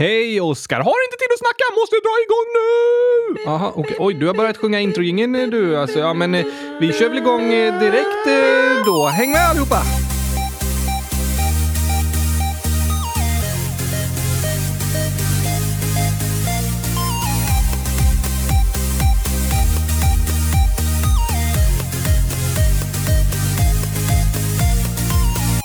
[0.00, 0.80] Hej Oskar!
[0.80, 3.50] Har inte tid att snacka, måste dra igång nu!
[3.50, 3.96] Aha, okej.
[3.98, 5.98] Oj, du har börjat sjunga introjingeln du alltså.
[5.98, 6.44] Ja, men eh,
[6.80, 9.06] vi kör väl igång eh, direkt eh, då.
[9.06, 9.82] Häng med allihopa!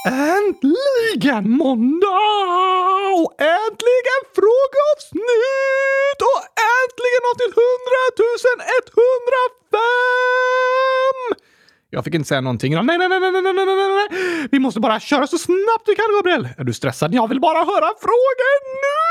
[0.05, 2.94] Äntligen måndag!
[3.17, 6.19] Och Äntligen frågeavsnitt!
[6.31, 6.41] Och
[6.73, 8.01] äntligen avsnitt 100
[9.71, 9.85] 105!
[11.89, 12.73] Jag fick inte säga någonting.
[12.73, 14.47] Nej, nej, nej, nej, nej, nej, nej, nej.
[14.51, 16.49] Vi måste bara köra så snabbt vi kan, Gabriel.
[16.57, 17.13] Är du stressad?
[17.13, 19.05] Jag vill bara höra frågan nu!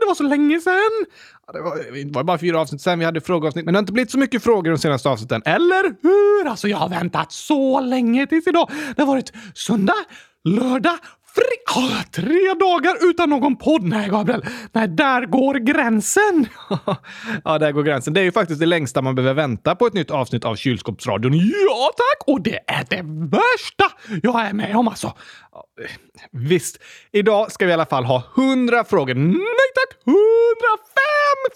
[0.00, 1.06] Det var så länge sedan!
[1.52, 3.92] Det var, det var bara fyra avsnitt sedan vi hade frågeavsnitt, men det har inte
[3.92, 5.42] blivit så mycket frågor de senaste avsnitten.
[5.44, 6.50] Eller hur?
[6.50, 8.70] Alltså, jag har väntat så länge tills idag.
[8.96, 10.04] Det har varit söndag,
[10.44, 10.98] lördag,
[11.34, 11.52] fri...
[11.76, 13.82] Oh, tre dagar utan någon podd.
[13.82, 14.44] Nej, Gabriel.
[14.72, 16.46] Nej, där går gränsen.
[17.44, 18.14] ja, där går gränsen.
[18.14, 21.32] Det är ju faktiskt det längsta man behöver vänta på ett nytt avsnitt av Kylskåpsradion.
[21.34, 22.28] Ja, tack!
[22.28, 23.02] Och det är det
[23.36, 25.12] värsta jag är med om alltså.
[26.32, 26.78] Visst,
[27.12, 29.14] idag ska vi i alla fall ha 100 frågor.
[29.14, 29.98] Nej tack!
[30.06, 30.14] 105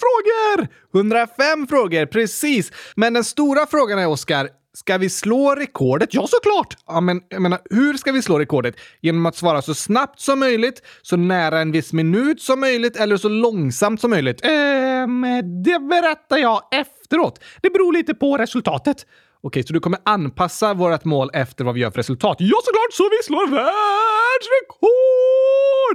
[0.01, 0.69] frågor!
[0.95, 2.73] 105 frågor, precis.
[2.97, 6.15] Men den stora frågan är, Oskar, Ska vi slå rekordet?
[6.15, 6.77] Ja, såklart!
[6.87, 8.77] Ja, men jag menar, hur ska vi slå rekordet?
[9.01, 13.17] Genom att svara så snabbt som möjligt, så nära en viss minut som möjligt eller
[13.17, 14.45] så långsamt som möjligt?
[14.45, 15.23] Ehm,
[15.65, 17.41] det berättar jag efteråt.
[17.63, 19.07] Det beror lite på resultatet.
[19.43, 22.37] Okej, så du kommer anpassa vårt mål efter vad vi gör för resultat?
[22.41, 22.93] Ja, såklart!
[22.93, 25.36] Så vi slår världsrekord!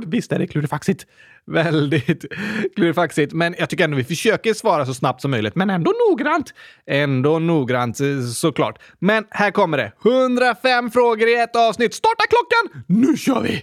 [0.06, 1.06] Visst är det klurifaxigt?
[1.46, 2.26] Väldigt
[2.76, 6.54] klurifaxigt, men jag tycker ändå vi försöker svara så snabbt som möjligt, men ändå noggrant.
[6.86, 8.80] Ändå noggrant, eh, såklart.
[9.00, 9.92] Men här kommer det.
[10.06, 11.94] 105 frågor i ett avsnitt.
[11.94, 12.84] Starta klockan!
[12.88, 13.62] Nu kör vi!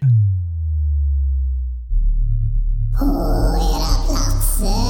[2.99, 3.05] På
[3.57, 4.88] era platser.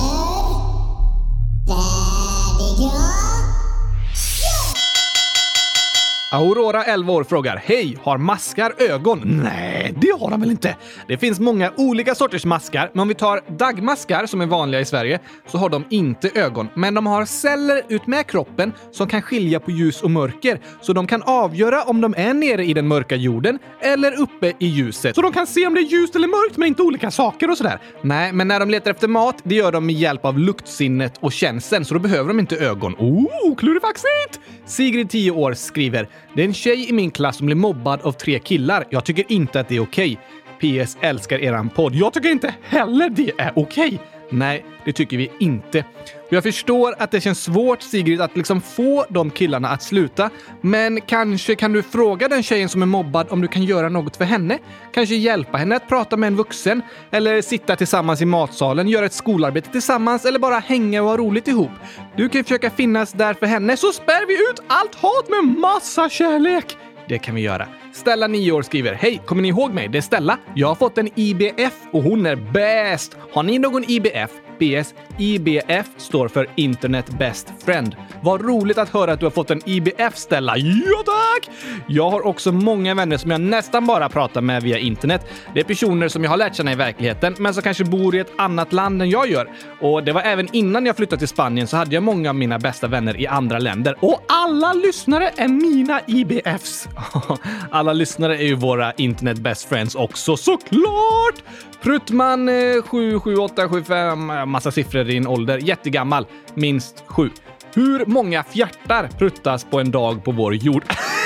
[6.31, 7.97] Aurora, 11 år, frågar Hej!
[8.03, 9.21] Har maskar ögon?
[9.25, 10.77] Nej, det har de väl inte?
[11.07, 14.85] Det finns många olika sorters maskar, men om vi tar dagmaskar som är vanliga i
[14.85, 16.69] Sverige så har de inte ögon.
[16.75, 21.07] Men de har celler utmed kroppen som kan skilja på ljus och mörker, så de
[21.07, 25.15] kan avgöra om de är nere i den mörka jorden eller uppe i ljuset.
[25.15, 27.59] Så de kan se om det är ljust eller mörkt, men inte olika saker och
[27.59, 27.79] sådär.
[28.03, 31.33] Nej, men när de letar efter mat, det gör de med hjälp av luktsinnet och
[31.33, 32.95] känseln, så då behöver de inte ögon.
[32.99, 34.41] Oh, klurifaxigt!
[34.67, 36.09] Sigrid, 10 år, skriver
[36.39, 38.85] det är en tjej i min klass som blir mobbad av tre killar.
[38.91, 40.19] Jag tycker inte att det är okej.
[40.61, 40.97] PS.
[41.01, 41.95] Älskar eran podd.
[41.95, 44.01] Jag tycker inte heller det är okej.
[44.31, 45.85] Nej, det tycker vi inte.
[46.31, 50.31] Jag förstår att det känns svårt, Sigrid, att liksom få de killarna att sluta.
[50.61, 54.17] Men kanske kan du fråga den tjejen som är mobbad om du kan göra något
[54.17, 54.59] för henne?
[54.93, 56.83] Kanske hjälpa henne att prata med en vuxen?
[57.11, 61.49] Eller sitta tillsammans i matsalen, göra ett skolarbete tillsammans eller bara hänga och ha roligt
[61.49, 61.71] ihop?
[62.17, 66.09] Du kan försöka finnas där för henne så spär vi ut allt hat med massa
[66.09, 66.77] kärlek!
[67.09, 67.67] Det kan vi göra.
[67.93, 69.23] Stella, 9 år, skriver Hej!
[69.27, 69.89] Kommer ni ihåg mig?
[69.89, 70.39] Det är Stella.
[70.55, 73.17] Jag har fått en IBF och hon är bäst!
[73.33, 74.31] Har ni någon IBF?
[74.59, 74.95] BS.
[75.19, 77.97] IBF står för Internet Best Friend.
[78.23, 80.57] Vad roligt att höra att du har fått en IBF, Stella.
[80.57, 81.55] Ja, tack!
[81.87, 85.27] Jag har också många vänner som jag nästan bara pratar med via internet.
[85.55, 88.19] Det är personer som jag har lärt känna i verkligheten, men som kanske bor i
[88.19, 89.51] ett annat land än jag gör.
[89.81, 92.59] Och det var även innan jag flyttade till Spanien så hade jag många av mina
[92.59, 93.97] bästa vänner i andra länder.
[94.01, 96.89] Och alla lyssnare är mina IBFs!
[97.79, 101.35] alla lyssnare är ju våra internet best friends också, såklart!
[101.83, 105.59] Pruttman77875, eh, eh, massa siffror i din ålder.
[105.59, 107.31] Jättegammal, minst sju.
[107.75, 110.85] Hur många fjärtar pruttas på en dag på vår jord?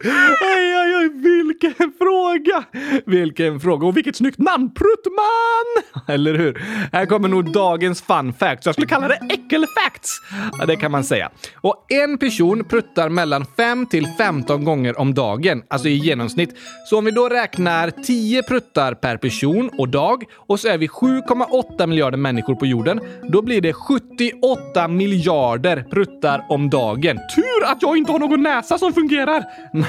[0.00, 2.64] Oj, oj, oj, vilken fråga!
[3.06, 4.70] Vilken fråga och vilket snyggt namn!
[4.74, 6.06] Pruttman!
[6.08, 6.62] Eller hur?
[6.92, 8.66] Här kommer nog dagens fun facts.
[8.66, 10.22] Jag skulle kalla det äckelfacts.
[10.58, 11.30] Ja, det kan man säga.
[11.60, 16.50] Och en person pruttar mellan 5 till 15 gånger om dagen, alltså i genomsnitt.
[16.90, 20.86] Så om vi då räknar 10 pruttar per person och dag och så är vi
[20.86, 27.18] 7,8 miljarder människor på jorden, då blir det 78 miljarder pruttar om dagen.
[27.34, 29.44] Tur att jag inte har någon näsa som fungerar!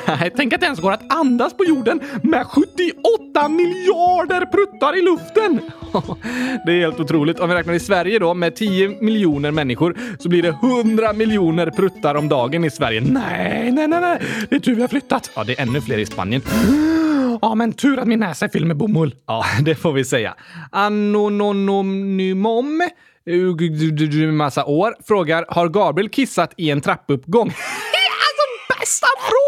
[0.07, 5.01] Nej, tänk att det ens går att andas på jorden med 78 miljarder pruttar i
[5.01, 5.60] luften!
[6.66, 7.40] det är helt otroligt.
[7.40, 11.72] Om vi räknar i Sverige då med 10 miljoner människor så blir det 100 miljoner
[11.72, 13.01] pruttar om dagen i Sverige.
[13.01, 14.22] Nej, nej, nej, nej.
[14.50, 15.31] Det är tur vi har flyttat.
[15.36, 16.42] Ja, det är ännu fler i Spanien.
[17.42, 19.16] Ja, men tur att min näsa är fylld med bomull.
[19.28, 20.36] Ja, det får vi säga.
[20.72, 22.81] Anonymom
[24.31, 27.48] massa år frågar Har Gabriel kissat i en trappuppgång?
[27.48, 29.43] alltså bästa frågorna!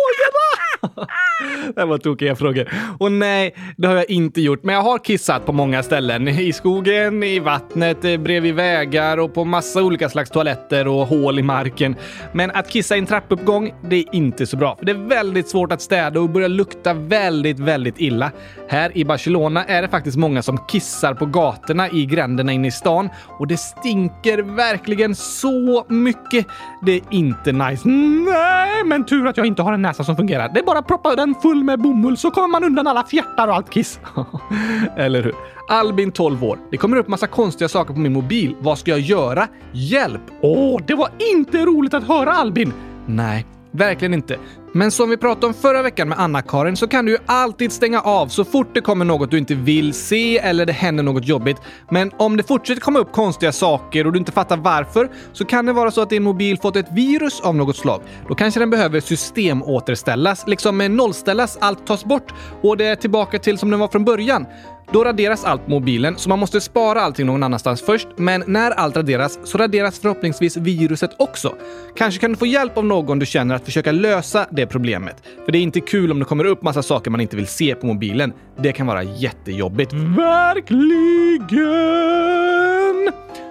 [1.75, 2.69] Det var tokiga frågor.
[2.99, 4.63] Och nej, det har jag inte gjort.
[4.63, 6.27] Men jag har kissat på många ställen.
[6.27, 11.39] I skogen, i vattnet, eh, bredvid vägar och på massa olika slags toaletter och hål
[11.39, 11.95] i marken.
[12.33, 14.75] Men att kissa i en trappuppgång, det är inte så bra.
[14.75, 18.31] För det är väldigt svårt att städa och börjar lukta väldigt, väldigt illa.
[18.69, 22.71] Här i Barcelona är det faktiskt många som kissar på gatorna i gränderna inne i
[22.71, 23.09] stan
[23.39, 26.45] och det stinker verkligen så mycket.
[26.85, 27.87] Det är inte nice.
[27.87, 30.51] Nej, men tur att jag inte har en näsa som fungerar.
[30.53, 33.47] Det är bara att proppa den full med bomull så kommer man undan alla fjärtar
[33.47, 33.99] och allt kiss.
[34.97, 35.35] Eller hur?
[35.69, 36.59] Albin, 12 år.
[36.71, 38.55] Det kommer upp massa konstiga saker på min mobil.
[38.59, 39.47] Vad ska jag göra?
[39.71, 40.21] Hjälp!
[40.41, 42.73] Åh, det var inte roligt att höra Albin!
[43.05, 44.37] Nej, verkligen inte.
[44.77, 48.01] Men som vi pratade om förra veckan med Anna-Karin så kan du ju alltid stänga
[48.01, 51.57] av så fort det kommer något du inte vill se eller det händer något jobbigt.
[51.91, 55.65] Men om det fortsätter komma upp konstiga saker och du inte fattar varför så kan
[55.65, 58.01] det vara så att din mobil fått ett virus av något slag.
[58.27, 63.57] Då kanske den behöver systemåterställas, liksom nollställas, allt tas bort och det är tillbaka till
[63.57, 64.45] som den var från början.
[64.91, 68.07] Då raderas allt på mobilen, så man måste spara allting någon annanstans först.
[68.17, 71.55] Men när allt raderas så raderas förhoppningsvis viruset också.
[71.95, 75.23] Kanske kan du få hjälp av någon du känner att försöka lösa det problemet.
[75.45, 77.75] För det är inte kul om det kommer upp massa saker man inte vill se
[77.75, 78.33] på mobilen.
[78.57, 79.93] Det kan vara jättejobbigt.
[79.93, 81.45] Verkligen!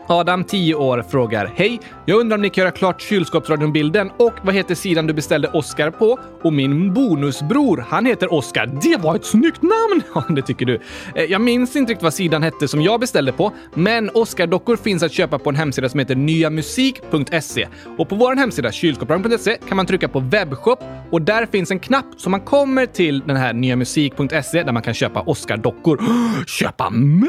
[0.07, 1.81] Adam, 10 år, frågar Hej!
[2.07, 5.91] Jag undrar om ni kan göra klart kylskåpsradion-bilden och vad heter sidan du beställde Oscar
[5.91, 6.19] på?
[6.43, 8.67] Och min bonusbror, han heter Oscar.
[8.83, 10.03] Det var ett snyggt namn!
[10.15, 10.81] Ja, det tycker du.
[11.15, 15.03] Eh, jag minns inte riktigt vad sidan hette som jag beställde på, men Oscar-dockor finns
[15.03, 17.69] att köpa på en hemsida som heter nyamusik.se.
[17.99, 20.79] Och på vår hemsida kylskåpsradion.se kan man trycka på webbshop
[21.11, 24.95] och där finns en knapp så man kommer till den här nyamusik.se där man kan
[24.95, 26.01] köpa Oscar-dockor.
[26.47, 27.29] Köpa med?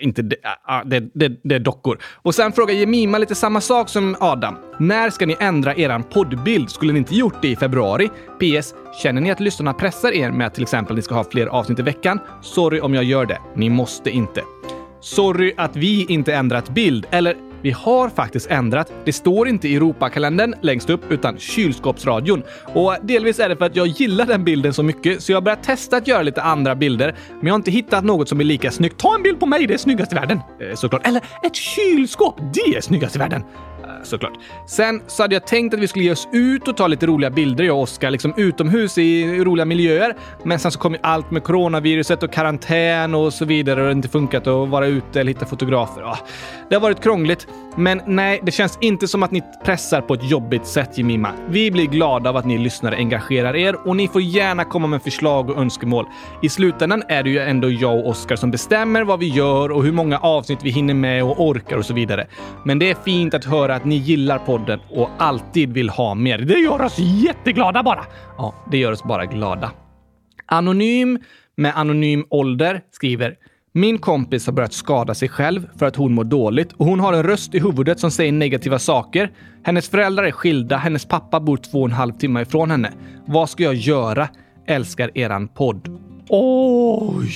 [0.00, 0.36] Inte det,
[0.84, 1.98] det, det, det är dockor.
[2.14, 4.56] Och sen frågar Jemima lite samma sak som Adam.
[4.78, 6.70] När ska ni ändra eran poddbild?
[6.70, 8.08] Skulle ni inte gjort det i februari?
[8.40, 8.74] PS.
[9.02, 11.78] Känner ni att lyssnarna pressar er med att till exempel ni ska ha fler avsnitt
[11.78, 12.20] i veckan?
[12.42, 13.38] Sorry om jag gör det.
[13.54, 14.42] Ni måste inte.
[15.00, 17.06] Sorry att vi inte ändrat bild.
[17.10, 18.92] Eller, vi har faktiskt ändrat.
[19.04, 22.42] Det står inte i Europakalendern längst upp, utan kylskåpsradion.
[22.74, 25.42] Och delvis är det för att jag gillar den bilden så mycket, så jag har
[25.42, 27.14] börjat testa att göra lite andra bilder.
[27.36, 28.98] Men jag har inte hittat något som är lika snyggt.
[28.98, 30.40] Ta en bild på mig, det är snyggast i världen!
[30.60, 31.06] Eh, såklart.
[31.06, 33.42] Eller ett kylskåp, det är snyggast i världen!
[34.06, 34.32] Såklart.
[34.66, 37.30] Sen så hade jag tänkt att vi skulle ge oss ut och ta lite roliga
[37.30, 40.16] bilder, jag och Oskar, liksom utomhus i roliga miljöer.
[40.44, 43.88] Men sen så kom ju allt med coronaviruset och karantän och så vidare och det
[43.88, 46.00] har inte funkat att vara ute eller hitta fotografer.
[46.00, 46.18] Ja,
[46.68, 47.46] det har varit krångligt.
[47.78, 51.32] Men nej, det känns inte som att ni pressar på ett jobbigt sätt, Jemima.
[51.48, 55.02] Vi blir glada av att ni lyssnare engagerar er och ni får gärna komma med
[55.02, 56.06] förslag och önskemål.
[56.42, 59.84] I slutändan är det ju ändå jag och Oskar som bestämmer vad vi gör och
[59.84, 62.26] hur många avsnitt vi hinner med och orkar och så vidare.
[62.64, 66.38] Men det är fint att höra att ni gillar podden och alltid vill ha mer.
[66.38, 68.04] Det gör oss jätteglada bara!
[68.38, 69.70] Ja, det gör oss bara glada.
[70.46, 71.18] Anonym
[71.56, 73.36] med anonym ålder skriver
[73.76, 77.12] min kompis har börjat skada sig själv för att hon mår dåligt och hon har
[77.12, 79.30] en röst i huvudet som säger negativa saker.
[79.62, 82.92] Hennes föräldrar är skilda, hennes pappa bor två och en halv timme ifrån henne.
[83.26, 84.28] Vad ska jag göra?
[84.66, 86.00] Älskar eran podd.
[86.28, 87.30] Oj!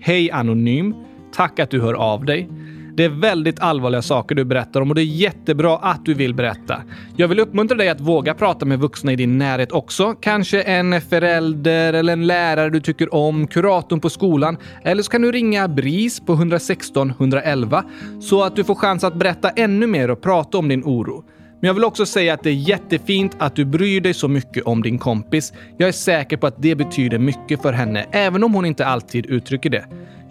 [0.00, 0.94] Hej Anonym.
[1.32, 2.48] Tack att du hör av dig.
[2.96, 6.34] Det är väldigt allvarliga saker du berättar om och det är jättebra att du vill
[6.34, 6.82] berätta.
[7.16, 10.14] Jag vill uppmuntra dig att våga prata med vuxna i din närhet också.
[10.20, 14.56] Kanske en förälder eller en lärare du tycker om, kuratorn på skolan.
[14.82, 17.84] Eller så kan du ringa BRIS på 116 111
[18.20, 21.24] så att du får chans att berätta ännu mer och prata om din oro.
[21.60, 24.64] Men jag vill också säga att det är jättefint att du bryr dig så mycket
[24.64, 25.52] om din kompis.
[25.76, 29.26] Jag är säker på att det betyder mycket för henne, även om hon inte alltid
[29.26, 29.84] uttrycker det.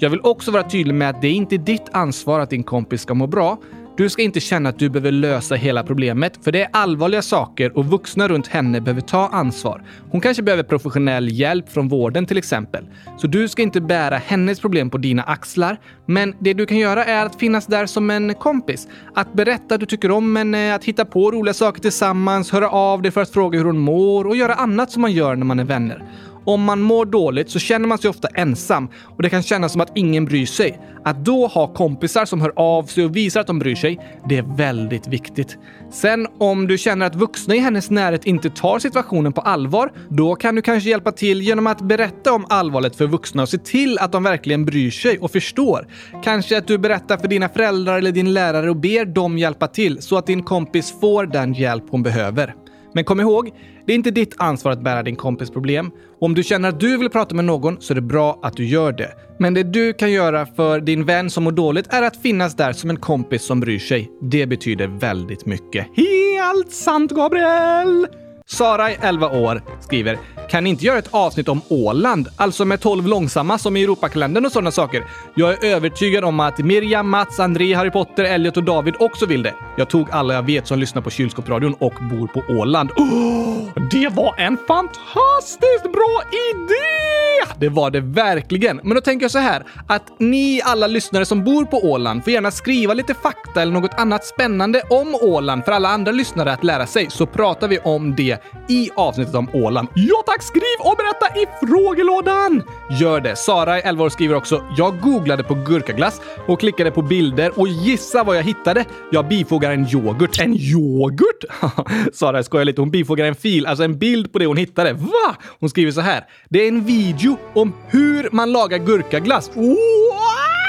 [0.04, 3.02] Jag vill också vara tydlig med att det är inte ditt ansvar att din kompis
[3.02, 3.58] ska må bra.
[3.98, 7.78] Du ska inte känna att du behöver lösa hela problemet, för det är allvarliga saker
[7.78, 9.84] och vuxna runt henne behöver ta ansvar.
[10.12, 12.86] Hon kanske behöver professionell hjälp från vården till exempel.
[13.18, 15.78] Så du ska inte bära hennes problem på dina axlar.
[16.06, 18.88] Men det du kan göra är att finnas där som en kompis.
[19.16, 23.02] Att berätta att du tycker om henne, att hitta på roliga saker tillsammans, höra av
[23.02, 25.60] dig för att fråga hur hon mår och göra annat som man gör när man
[25.60, 26.04] är vänner.
[26.46, 29.82] Om man mår dåligt så känner man sig ofta ensam och det kan kännas som
[29.82, 30.80] att ingen bryr sig.
[31.06, 34.38] Att då ha kompisar som hör av sig och visar att de bryr sig, det
[34.38, 35.58] är väldigt viktigt.
[35.92, 40.36] Sen om du känner att vuxna i hennes närhet inte tar situationen på allvar, då
[40.36, 43.98] kan du kanske hjälpa till genom att berätta om allvaret för vuxna och se till
[44.00, 45.88] att de verkligen bryr sig och förstår.
[46.24, 50.02] Kanske att du berättar för dina föräldrar eller din lärare och ber dem hjälpa till
[50.02, 52.56] så att din kompis får den hjälp hon behöver.
[52.94, 53.52] Men kom ihåg,
[53.86, 55.92] det är inte ditt ansvar att bära din kompis problem.
[56.20, 58.58] Och om du känner att du vill prata med någon så är det bra att
[58.58, 59.12] du gör det.
[59.38, 62.74] Men det du kan göra för din vän som mår dåligt är att finnas där
[62.74, 64.12] som en kompis som bryr sig.
[64.22, 65.88] Det betyder väldigt mycket.
[65.96, 68.08] Helt sant, Gabriel!
[68.46, 70.20] Sara, 11 år, skriver
[70.50, 72.28] “Kan ni inte göra ett avsnitt om Åland?
[72.36, 75.06] Alltså med 12 långsamma som i Europakalendern och sådana saker.
[75.36, 79.44] Jag är övertygad om att Miriam, Mats, André, Harry Potter, Elliot och David också vill
[79.44, 79.54] det.
[79.78, 82.92] Jag tog alla jag vet som lyssnar på Kylskåpsradion och bor på Åland.
[82.92, 86.22] Oh, det var en fantastiskt bra
[86.52, 87.14] idé!
[87.58, 88.80] Det var det verkligen.
[88.84, 92.34] Men då tänker jag så här, att ni alla lyssnare som bor på Åland får
[92.34, 96.64] gärna skriva lite fakta eller något annat spännande om Åland för alla andra lyssnare att
[96.64, 98.33] lära sig, så pratar vi om det
[98.70, 99.88] i avsnittet om Åland.
[99.96, 102.64] Ja tack, skriv och berätta i frågelådan!
[103.00, 103.36] Gör det.
[103.36, 107.68] Sara, i 11 år, skriver också “Jag googlade på gurkaglass och klickade på bilder och
[107.68, 108.86] gissa vad jag hittade?
[109.12, 110.40] Jag bifogar en yoghurt.
[110.40, 111.44] En yoghurt?
[112.14, 112.82] Sara skojar lite.
[112.82, 114.94] Hon bifogar en fil, alltså en bild på det hon hittade.
[114.94, 115.36] Va?
[115.60, 116.24] Hon skriver så här.
[116.50, 119.52] Det är en video om hur man lagar gurkaglass.
[119.56, 120.63] What?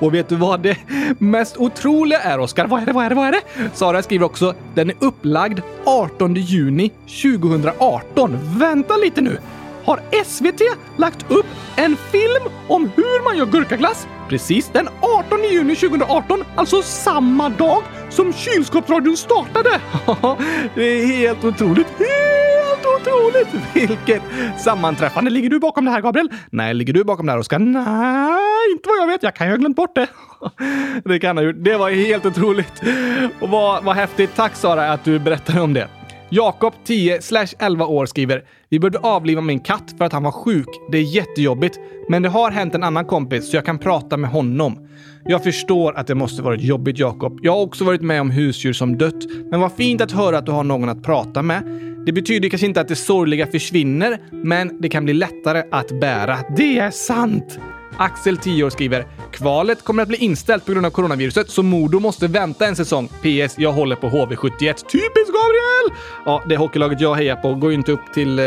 [0.00, 0.76] Och vet du vad det
[1.18, 2.66] mest otroliga är, Oskar?
[2.66, 2.92] Vad är det?
[2.92, 3.14] Vad är det?
[3.14, 3.40] Vad är det?
[3.74, 6.90] Sara skriver också, den är upplagd 18 juni
[7.22, 8.38] 2018.
[8.58, 9.38] Vänta lite nu!
[9.84, 10.62] Har SVT
[10.96, 11.46] lagt upp
[11.76, 17.82] en film om hur man gör gurkaglass precis den 18 juni 2018, alltså samma dag
[18.10, 19.70] som kylskåpsradion startade.
[20.74, 21.86] det är helt otroligt.
[21.98, 23.48] Helt otroligt!
[23.74, 24.22] Vilket
[24.58, 25.30] sammanträffande.
[25.30, 26.28] Ligger du bakom det här, Gabriel?
[26.50, 27.58] Nej, ligger du bakom det här, Oskar?
[27.58, 29.22] Nej, inte vad jag vet.
[29.22, 30.06] Jag kan ju ha glömt bort det.
[31.04, 31.56] det kan jag gjort.
[31.58, 32.82] Det var helt otroligt.
[33.40, 34.30] Och vad, vad häftigt.
[34.36, 35.88] Tack Sara att du berättade om det.
[36.32, 40.68] Jakob, 10-11 år, skriver “Vi började avliva min katt för att han var sjuk.
[40.92, 44.30] Det är jättejobbigt, men det har hänt en annan kompis så jag kan prata med
[44.30, 44.88] honom.
[45.24, 47.40] Jag förstår att det måste varit jobbigt, Jakob.
[47.42, 50.46] Jag har också varit med om husdjur som dött, men vad fint att höra att
[50.46, 51.62] du har någon att prata med.
[52.06, 56.38] Det betyder kanske inte att det sorgliga försvinner, men det kan bli lättare att bära.
[56.56, 57.58] Det är sant!
[57.96, 62.00] Axel, 10 år, skriver “Kvalet kommer att bli inställt på grund av coronaviruset, så Modo
[62.00, 63.08] måste vänta en säsong.
[63.08, 63.58] PS.
[63.58, 64.58] Jag håller på HV71.
[64.58, 65.98] Typiskt Gabriel!
[66.24, 68.44] Ja, det hockeylaget jag hejar på går ju inte upp till eh,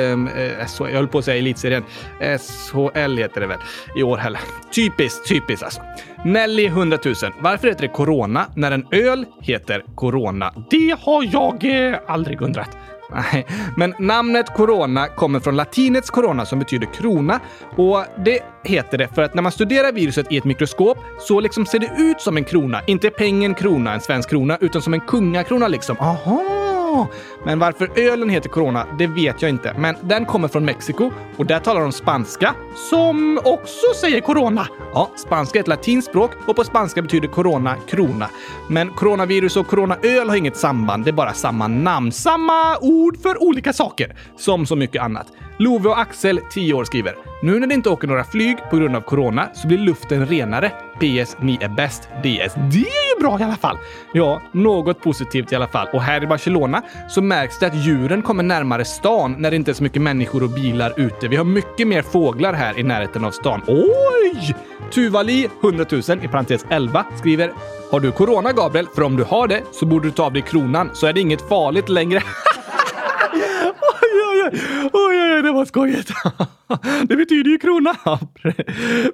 [0.68, 0.84] SHL.
[0.84, 1.84] Jag höll på att säga elitserien.
[2.20, 3.60] SHL heter det väl
[3.96, 4.42] i år heller.
[4.76, 5.82] Typiskt, typiskt alltså.
[6.26, 7.16] Nelly 100 000.
[7.40, 10.54] Varför heter det Corona när en öl heter Corona?
[10.70, 12.70] Det har jag eh, aldrig undrat.
[13.14, 17.40] Nej, men namnet corona kommer från latinets corona som betyder krona
[17.76, 21.66] och det heter det för att när man studerar viruset i ett mikroskop så liksom
[21.66, 22.82] ser det ut som en krona.
[22.88, 25.98] Inte pengen krona, en svensk krona, utan som en kungakrona liksom.
[26.00, 27.08] Aha!
[27.46, 29.76] Men varför ölen heter Corona, det vet jag inte.
[29.78, 32.56] Men den kommer från Mexiko och där talar de spanska,
[32.90, 34.68] som också säger Corona.
[34.94, 38.30] Ja, spanska är ett latinskt språk och på spanska betyder Corona krona.
[38.70, 42.12] Men coronavirus och coronaöl har inget samband, det är bara samma namn.
[42.12, 45.28] Samma ord för olika saker, som så mycket annat.
[45.58, 48.96] Love och Axel, 10 år, skriver “Nu när det inte åker några flyg på grund
[48.96, 50.70] av corona så blir luften renare.
[50.70, 51.38] PS.
[51.40, 52.02] Ni är bäst.
[52.02, 52.54] DS.
[52.56, 53.78] Det är ju bra i alla fall.
[54.14, 55.88] Ja, något positivt i alla fall.
[55.94, 59.72] Och här i Barcelona så märks det att djuren kommer närmare stan när det inte
[59.72, 61.28] är så mycket människor och bilar ute.
[61.28, 63.62] Vi har mycket mer fåglar här i närheten av stan.
[63.68, 64.56] Oj!
[64.92, 67.52] Tuvali, 100 000, i parentes 11, skriver
[67.92, 68.88] “Har du corona, Gabriel?
[68.96, 71.22] För om du har det så borde du ta av dig kronan så är det
[71.22, 72.24] inget farligt längre.”
[74.02, 74.60] Oj, oj,
[74.94, 75.03] oj,
[75.66, 76.12] skojigt.
[77.04, 77.96] Det betyder ju krona.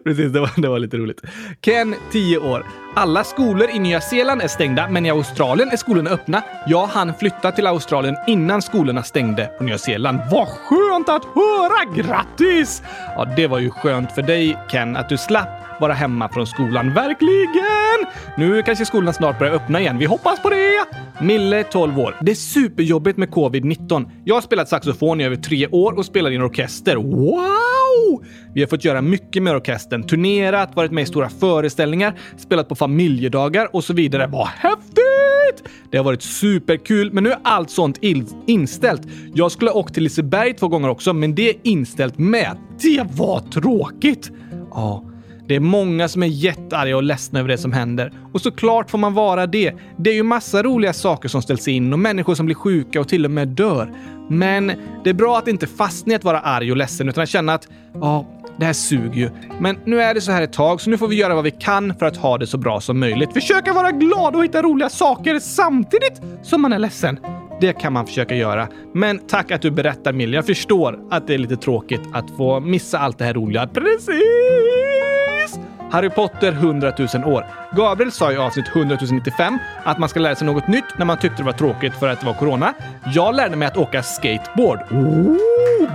[0.03, 1.21] Precis, det var, det var lite roligt.
[1.61, 2.65] Ken, 10 år.
[2.95, 6.43] Alla skolor i Nya Zeeland är stängda, men i Australien är skolorna öppna.
[6.67, 10.19] Jag hann flytta till Australien innan skolorna stängde på Nya Zeeland.
[10.31, 11.95] Vad skönt att höra!
[11.95, 12.83] Grattis!
[13.15, 16.93] Ja, det var ju skönt för dig, Ken, att du slapp vara hemma från skolan.
[16.93, 18.13] Verkligen!
[18.37, 19.97] Nu kanske skolan snart börjar öppna igen.
[19.97, 20.85] Vi hoppas på det!
[21.21, 22.15] Mille, 12 år.
[22.21, 24.11] Det är superjobbigt med covid-19.
[24.25, 26.95] Jag har spelat saxofon i över tre år och spelar i en orkester.
[26.95, 28.23] Wow!
[28.53, 30.03] Vi har fått göra mycket med orkestern.
[30.03, 34.27] Turnerat, varit med i stora föreställningar, spelat på familjedagar och så vidare.
[34.27, 35.69] Vad häftigt!
[35.91, 37.97] Det har varit superkul, men nu är allt sånt
[38.45, 39.01] inställt.
[39.33, 42.57] Jag skulle ha åkt till Liseberg två gånger också, men det är inställt med.
[42.81, 44.31] Det var tråkigt!
[44.71, 45.08] Ja.
[45.49, 48.13] Det är många som är jättearga och ledsna över det som händer.
[48.33, 49.73] Och såklart får man vara det.
[49.97, 53.07] Det är ju massa roliga saker som ställs in och människor som blir sjuka och
[53.07, 53.93] till och med dör.
[54.29, 54.71] Men
[55.03, 57.53] det är bra att inte fastna i att vara arg och ledsen utan att känna
[57.53, 58.25] att ja,
[58.59, 59.29] det här suger ju.
[59.59, 61.51] Men nu är det så här ett tag, så nu får vi göra vad vi
[61.51, 63.33] kan för att ha det så bra som möjligt.
[63.33, 67.19] Försöka vara glad och hitta roliga saker samtidigt som man är ledsen.
[67.61, 68.67] Det kan man försöka göra.
[68.93, 70.33] Men tack att du berättar, Mil.
[70.33, 73.67] Jag förstår att det är lite tråkigt att få missa allt det här roliga.
[73.67, 75.08] Precis!
[75.91, 77.45] Harry Potter 100 000 år.
[77.75, 81.17] Gabriel sa i avsnitt 100 095 att man ska lära sig något nytt när man
[81.17, 82.73] tyckte det var tråkigt för att det var corona.
[83.13, 84.79] Jag lärde mig att åka skateboard.
[84.91, 85.37] Oh,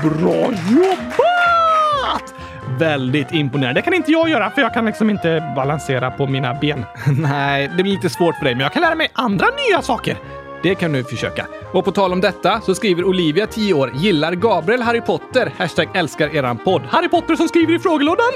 [0.03, 2.35] bra jobbat!
[2.79, 3.81] Väldigt imponerande.
[3.81, 6.85] Det kan inte jag göra för jag kan liksom inte balansera på mina ben.
[7.19, 10.17] Nej, det blir lite svårt för dig, men jag kan lära mig andra nya saker.
[10.65, 11.47] Det kan du försöka.
[11.73, 15.53] Och på tal om detta så skriver Olivia, 10 år, gillar Gabriel Harry Potter?
[15.57, 16.83] Hashtag älskar eran podd.
[16.83, 18.31] Harry Potter som skriver i frågelådan?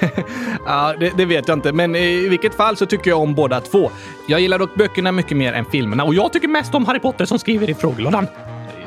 [0.66, 3.60] ja, det, det, vet jag inte, men i vilket fall så tycker jag om båda
[3.60, 3.90] två.
[4.26, 7.24] Jag gillar dock böckerna mycket mer än filmerna och jag tycker mest om Harry Potter
[7.24, 8.26] som skriver i frågelådan.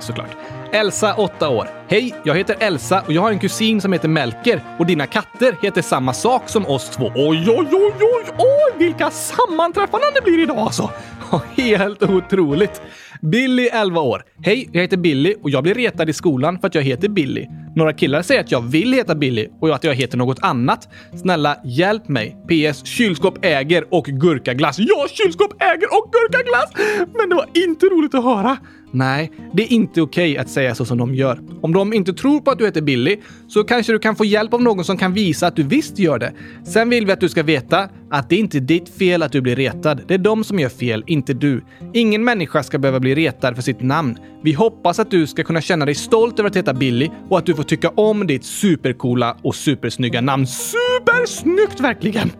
[0.01, 0.37] Såklart.
[0.71, 1.67] Elsa, 8 år.
[1.87, 5.55] Hej, jag heter Elsa och jag har en kusin som heter Melker och dina katter
[5.61, 7.11] heter samma sak som oss två.
[7.15, 10.89] Oj, oj, oj, oj, oj, vilka sammanträffanden det blir idag alltså!
[11.57, 12.81] Helt otroligt!
[13.21, 14.23] Billy, 11 år.
[14.43, 17.47] Hej, jag heter Billy och jag blir retad i skolan för att jag heter Billy.
[17.75, 20.89] Några killar säger att jag vill heta Billy och att jag heter något annat.
[21.21, 22.37] Snälla, hjälp mig.
[22.49, 22.85] PS.
[22.85, 24.75] Kylskåp äger och gurkaglass.
[24.79, 26.71] Ja, kylskåp äger och gurkaglass!
[27.17, 28.57] Men det var inte roligt att höra.
[28.91, 31.39] Nej, det är inte okej okay att säga så som de gör.
[31.61, 33.17] Om de inte tror på att du heter Billy
[33.47, 36.19] så kanske du kan få hjälp av någon som kan visa att du visst gör
[36.19, 36.33] det.
[36.65, 39.41] Sen vill vi att du ska veta att det inte är ditt fel att du
[39.41, 40.01] blir retad.
[40.07, 41.63] Det är de som gör fel, inte du.
[41.93, 44.17] Ingen människa ska behöva bli retad för sitt namn.
[44.43, 47.45] Vi hoppas att du ska kunna känna dig stolt över att heta Billy och att
[47.45, 50.47] du får tycka om ditt supercoola och supersnygga namn.
[50.47, 52.31] Supersnyggt verkligen!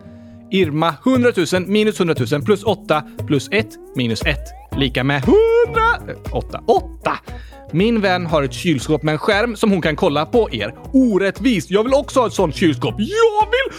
[0.52, 3.66] Irma 100 000 minus 100 000 plus 8 plus 1
[3.96, 4.38] minus 1
[4.76, 5.36] lika med 100...
[6.32, 6.60] 8.
[6.66, 7.18] 8!
[7.72, 10.74] Min vän har ett kylskåp med en skärm som hon kan kolla på er.
[10.92, 11.70] Orättvist!
[11.70, 12.94] Jag vill också ha ett sånt kylskåp.
[12.98, 13.78] Jag vill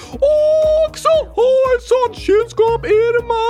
[0.89, 3.43] också ha ett sånt kylskåp, Irma!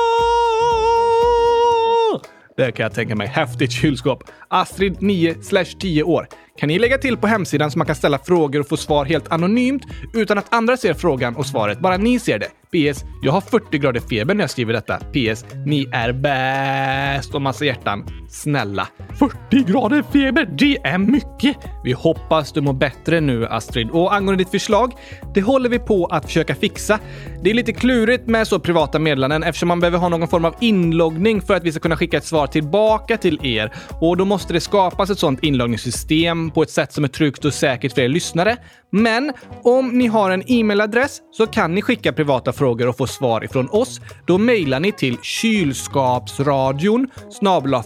[2.57, 3.27] Det kan jag tänka mig.
[3.27, 4.23] Häftigt kylskåp.
[4.47, 5.35] Astrid 9
[5.79, 6.27] 10 år.
[6.57, 9.31] Kan ni lägga till på hemsidan så man kan ställa frågor och få svar helt
[9.31, 9.83] anonymt
[10.13, 12.49] utan att andra ser frågan och svaret, bara ni ser det?
[12.73, 13.03] PS.
[13.21, 14.97] Jag har 40 grader feber när jag skriver detta.
[14.97, 15.45] PS.
[15.65, 18.05] Ni är bäst och massa hjärtan.
[18.29, 18.87] Snälla.
[19.19, 21.57] 40 grader feber, det är mycket!
[21.83, 23.89] Vi hoppas du mår bättre nu, Astrid.
[23.89, 24.93] Och angående ditt förslag,
[25.33, 26.99] det håller vi på att försöka fixa.
[27.43, 30.55] Det är lite klurigt med så privata meddelanden eftersom man behöver ha någon form av
[30.59, 33.73] inloggning för att vi ska kunna skicka ett svar tillbaka till er.
[33.99, 37.53] Och då måste det skapas ett sånt inloggningssystem på ett sätt som är tryggt och
[37.53, 38.57] säkert för er lyssnare.
[38.95, 39.31] Men
[39.63, 43.69] om ni har en e-mailadress så kan ni skicka privata frågor och få svar ifrån
[43.71, 44.01] oss.
[44.25, 47.07] Då mejlar ni till kylskapsradion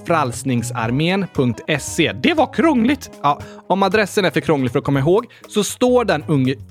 [0.06, 2.14] frälsningsarmén.se.
[2.14, 3.12] Det var krångligt!
[3.24, 6.24] Ja, om adressen är för krånglig för att komma ihåg så står den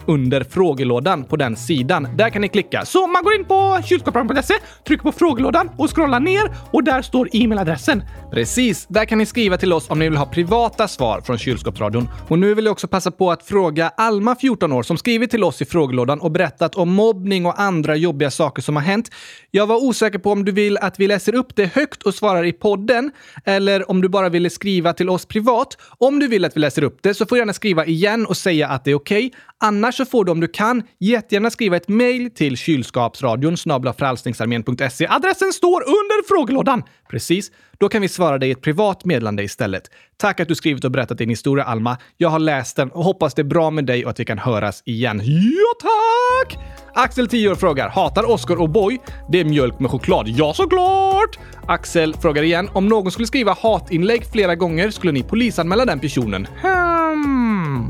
[0.06, 2.08] under frågelådan på den sidan.
[2.16, 2.84] Där kan ni klicka.
[2.84, 4.54] Så man går in på kylskapsradion.se,
[4.86, 8.02] trycker på frågelådan och scrollar ner och där står e-mailadressen.
[8.32, 12.08] Precis, där kan ni skriva till oss om ni vill ha privata svar från Kylskåpsradion.
[12.28, 15.44] Och nu vill jag också passa på att fråga Alma, 14 år, som skrivit till
[15.44, 19.10] oss i frågelådan och berättat om mobbning och andra jobbiga saker som har hänt.
[19.50, 22.44] Jag var osäker på om du vill att vi läser upp det högt och svarar
[22.44, 23.10] i podden
[23.44, 25.76] eller om du bara ville skriva till oss privat.
[25.98, 28.36] Om du vill att vi läser upp det så får du gärna skriva igen och
[28.36, 29.26] säga att det är okej.
[29.26, 29.40] Okay.
[29.60, 33.56] Annars så får du om du kan jättegärna skriva ett mejl till kylskapsradion
[33.98, 35.06] frälsningsarmén.se.
[35.06, 36.82] Adressen står under frågelådan!
[37.10, 37.50] Precis.
[37.78, 39.82] Då kan vi svara dig ett privat meddelande istället.
[40.16, 41.98] Tack att du skrivit och berättat din historia, Alma.
[42.16, 44.38] Jag har läst den och hoppas det är bra med dig och att vi kan
[44.38, 45.20] höras igen.
[45.24, 46.58] Ja, tack!
[46.94, 49.00] Axel, 10 år, frågar “Hatar Oscar och Boy?
[49.32, 51.38] Det är mjölk med choklad.” Ja, såklart!
[51.68, 56.46] Axel frågar igen “Om någon skulle skriva hatinlägg flera gånger, skulle ni polisanmäla den personen?”
[56.62, 56.85] Hä?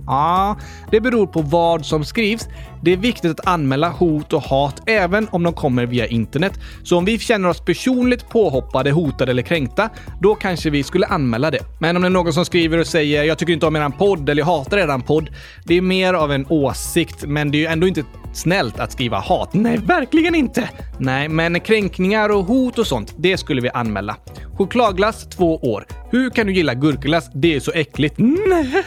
[0.07, 0.57] Ja,
[0.90, 2.49] det beror på vad som skrivs.
[2.83, 6.53] Det är viktigt att anmäla hot och hat även om de kommer via internet.
[6.83, 9.88] Så om vi känner oss personligt påhoppade, hotade eller kränkta,
[10.21, 11.61] då kanske vi skulle anmäla det.
[11.79, 14.29] Men om det är någon som skriver och säger “Jag tycker inte om eran podd”
[14.29, 15.31] eller “Jag hatar eran podd”,
[15.64, 18.05] det är mer av en åsikt, men det är ju ändå inte
[18.37, 19.55] snällt att skriva hat.
[19.55, 20.70] Nej, verkligen inte!
[20.99, 24.16] Nej, men kränkningar och hot och sånt, det skulle vi anmäla.
[24.57, 25.87] Chokladglass, två år.
[26.11, 27.31] Hur kan du gilla gurkaglass?
[27.35, 28.14] Det är så äckligt.
[28.18, 28.85] Nej,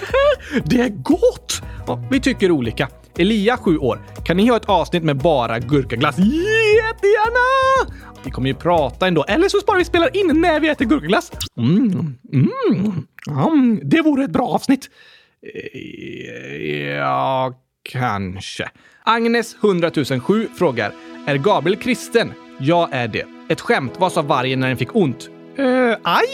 [0.65, 1.62] det är gott!
[1.88, 2.88] Ja, vi tycker olika.
[3.17, 4.01] Elia, 7 år.
[4.25, 6.17] Kan ni ha ett avsnitt med bara gurkaglass?
[6.17, 7.93] Jättegärna!
[8.23, 11.31] Vi kommer ju prata ändå, eller så sparar vi spelar in när vi äter gurkaglass.
[11.57, 12.51] Mm, mm,
[13.29, 13.79] mm.
[13.83, 14.89] Det vore ett bra avsnitt.
[15.53, 18.69] Eh, ja, kanske.
[19.10, 19.91] Agnes 100
[20.22, 20.93] 007 frågar.
[21.26, 22.34] Är Gabriel kristen?
[22.60, 23.26] Jag är det.
[23.50, 23.93] Ett skämt.
[23.98, 25.30] Vad sa vargen när den fick ont?
[25.60, 26.26] Uh, aj!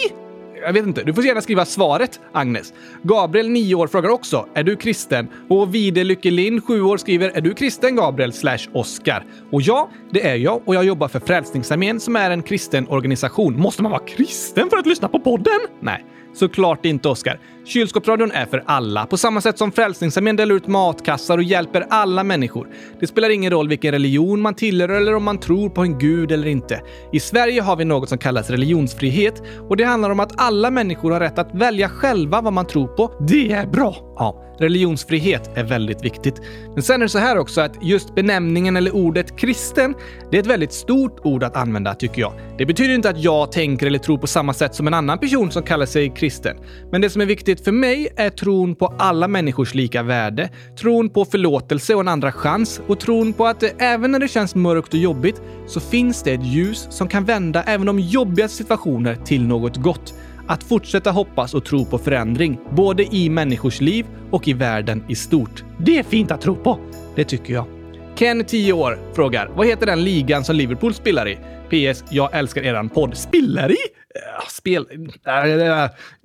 [0.61, 1.03] Jag vet inte.
[1.03, 2.73] Du får gärna skriva svaret, Agnes.
[3.03, 7.41] Gabriel, 9 år, frågar också “Är du kristen?” och Vide Lyckelin, 7 år, skriver “Är
[7.41, 9.25] du kristen, Gabriel?” slash Oskar.
[9.51, 13.59] Och ja, det är jag och jag jobbar för Frälsningsarmén som är en kristen organisation.
[13.59, 15.59] Måste man vara kristen för att lyssna på podden?
[15.81, 16.05] Nej.
[16.35, 17.39] Såklart inte, Oskar.
[17.65, 22.23] Kylskåpsradion är för alla, på samma sätt som Frälsningsarmén delar ut matkassar och hjälper alla
[22.23, 22.67] människor.
[22.99, 26.31] Det spelar ingen roll vilken religion man tillhör eller om man tror på en gud
[26.31, 26.81] eller inte.
[27.11, 31.11] I Sverige har vi något som kallas religionsfrihet och det handlar om att alla människor
[31.11, 33.25] har rätt att välja själva vad man tror på.
[33.27, 34.14] Det är bra!
[34.15, 34.41] Ja.
[34.59, 36.41] Religionsfrihet är väldigt viktigt.
[36.73, 39.93] Men sen är det så här också att just benämningen eller ordet kristen,
[40.31, 42.33] det är ett väldigt stort ord att använda tycker jag.
[42.57, 45.51] Det betyder inte att jag tänker eller tror på samma sätt som en annan person
[45.51, 46.57] som kallar sig kristen.
[46.91, 50.49] Men det som är viktigt för mig är tron på alla människors lika värde,
[50.79, 54.55] tron på förlåtelse och en andra chans och tron på att även när det känns
[54.55, 59.15] mörkt och jobbigt så finns det ett ljus som kan vända även de jobbigaste situationer
[59.25, 60.13] till något gott.
[60.47, 65.15] Att fortsätta hoppas och tro på förändring, både i människors liv och i världen i
[65.15, 65.63] stort.
[65.77, 66.79] Det är fint att tro på!
[67.15, 67.65] Det tycker jag.
[68.15, 71.37] Ken, 10 år, frågar vad heter den ligan som Liverpool spelar i?
[71.69, 72.03] PS.
[72.09, 73.17] Jag älskar eran podd.
[73.17, 73.75] Spiller i?
[74.15, 74.85] Eh, spel...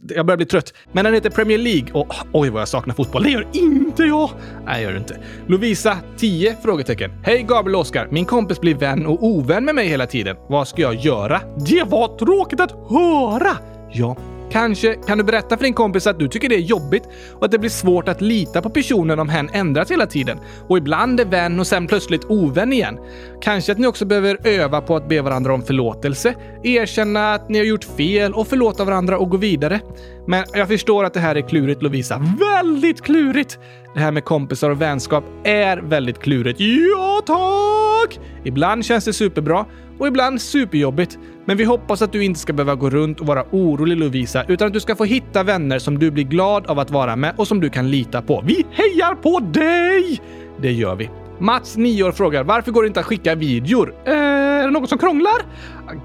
[0.09, 0.75] Jag börjar bli trött.
[0.93, 3.23] Men den heter Premier League och oj vad jag saknar fotboll.
[3.23, 4.31] Det gör inte jag!
[4.67, 5.19] Nej, gör det inte.
[5.47, 6.57] Lovisa, 10?
[6.63, 7.11] Frågetecken.
[7.23, 8.09] Hej Gabriel och Oskar.
[8.11, 10.37] Min kompis blir vän och ovän med mig hela tiden.
[10.49, 11.41] Vad ska jag göra?
[11.67, 13.57] Det var tråkigt att höra!
[13.93, 14.17] Ja,
[14.51, 17.51] Kanske kan du berätta för din kompis att du tycker det är jobbigt och att
[17.51, 21.25] det blir svårt att lita på personen om hen ändras hela tiden och ibland är
[21.25, 22.99] vän och sen plötsligt ovän igen.
[23.43, 27.59] Kanske att ni också behöver öva på att be varandra om förlåtelse, erkänna att ni
[27.59, 29.81] har gjort fel och förlåta varandra och gå vidare.
[30.27, 32.23] Men jag förstår att det här är klurigt Lovisa.
[32.41, 33.59] Väldigt klurigt!
[33.95, 36.61] Det här med kompisar och vänskap är väldigt klurigt.
[36.61, 38.21] Ja, tack!
[38.45, 39.67] Ibland känns det superbra
[40.01, 41.19] och ibland superjobbigt.
[41.45, 44.67] Men vi hoppas att du inte ska behöva gå runt och vara orolig Lovisa, utan
[44.67, 47.49] att du ska få hitta vänner som du blir glad av att vara med och
[47.49, 48.43] som du kan lita på.
[48.47, 50.21] Vi hejar på dig!
[50.63, 51.11] Det gör vi.
[51.39, 53.95] Mats, 9 år, frågar varför går det inte att skicka videor?
[54.05, 55.43] Eh, är det något som krånglar?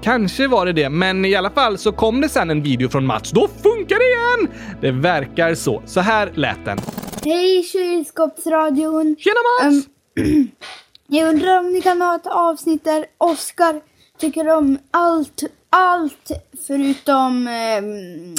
[0.02, 3.06] Kanske var det det, men i alla fall så kom det sen en video från
[3.06, 3.30] Mats.
[3.30, 4.60] Då funkar det igen!
[4.80, 5.82] Det verkar så.
[5.86, 6.78] Så här lät den.
[7.24, 9.16] Hej kylskåpsradion!
[9.18, 9.86] Tjena Mats!
[10.20, 10.48] Ehm,
[11.06, 13.80] jag undrar om ni kan ha ett avsnitt där Oskar
[14.18, 16.30] tycker om allt, allt
[16.66, 18.34] förutom um,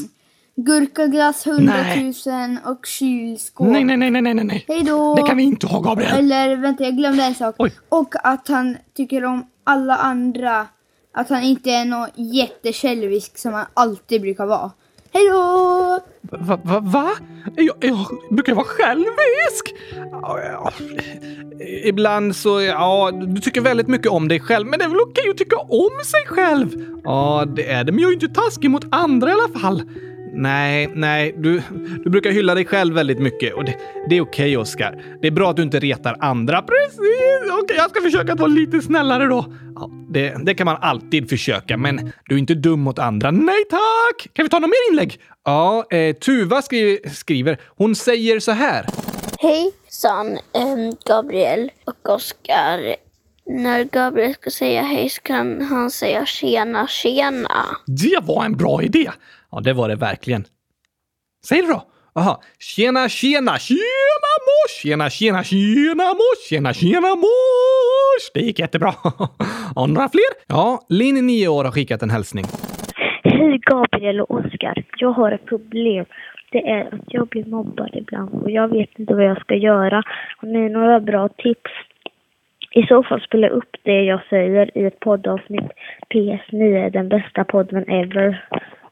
[0.56, 3.68] gurkaglass 100 000 och kylskåp.
[3.68, 4.66] Nej, nej, nej, nej, nej, nej.
[4.68, 5.16] Hej då!
[5.16, 6.18] Det kan vi inte ha Gabriel.
[6.18, 7.56] Eller vänta, jag glömde en sak.
[7.58, 7.72] Oj.
[7.90, 10.68] Och att han tycker om alla andra.
[11.14, 14.72] Att han inte är någon jättesjälvisk som han alltid brukar vara.
[15.14, 16.00] Hej då!
[16.22, 16.60] Va?
[16.64, 17.12] va, va?
[17.56, 17.98] Jag, jag
[18.30, 19.76] brukar vara självisk.
[21.84, 25.30] Ibland så, ja, du tycker väldigt mycket om dig själv, men det är väl okej
[25.30, 26.86] att tycka om sig själv?
[27.04, 29.82] Ja, det är det, men jag är ju inte taskig mot andra i alla fall.
[30.38, 31.62] Nej, nej, du,
[32.04, 33.76] du brukar hylla dig själv väldigt mycket och det,
[34.10, 35.04] det är okej, Oskar.
[35.22, 36.62] Det är bra att du inte retar andra.
[36.62, 37.52] Precis!
[37.64, 39.46] Okej, jag ska försöka att vara lite snällare då.
[39.76, 43.32] Ja, det, det kan man alltid försöka, men du är inte dum mot andra.
[43.32, 44.34] Nej tack!
[44.34, 45.20] Kan vi ta något mer inlägg?
[45.46, 47.58] Ja, eh, Tuva skri skriver.
[47.78, 48.86] Hon säger så här.
[49.40, 50.40] Hejsan,
[51.06, 52.96] Gabriel och Oskar.
[53.50, 57.66] När Gabriel ska säga hej så kan han säga tjena, tjena.
[57.88, 59.10] Det var en bra idé!
[59.52, 60.46] Ja, det var det verkligen.
[61.46, 61.84] Säg det då!
[62.16, 62.42] Aha.
[62.60, 64.72] Tjena, tjena, tjena mors!
[64.82, 66.50] Tjena, tjena, tjena mors!
[66.50, 68.32] Tjena, tjena mors!
[68.34, 68.94] Det gick jättebra.
[69.76, 70.32] Och några fler?
[70.48, 72.46] Ja, Linn, 9 år, har skickat en hälsning.
[73.24, 74.84] Hej Gabriel och Oskar.
[74.98, 76.06] Jag har ett problem.
[76.52, 80.04] Det är att jag blir mobbad ibland och jag vet inte vad jag ska göra.
[80.38, 81.72] Har ni några bra tips?
[82.78, 85.72] I så fall spela upp det jag säger i ett poddavsnitt.
[86.14, 88.50] PS9 är den bästa podden ever.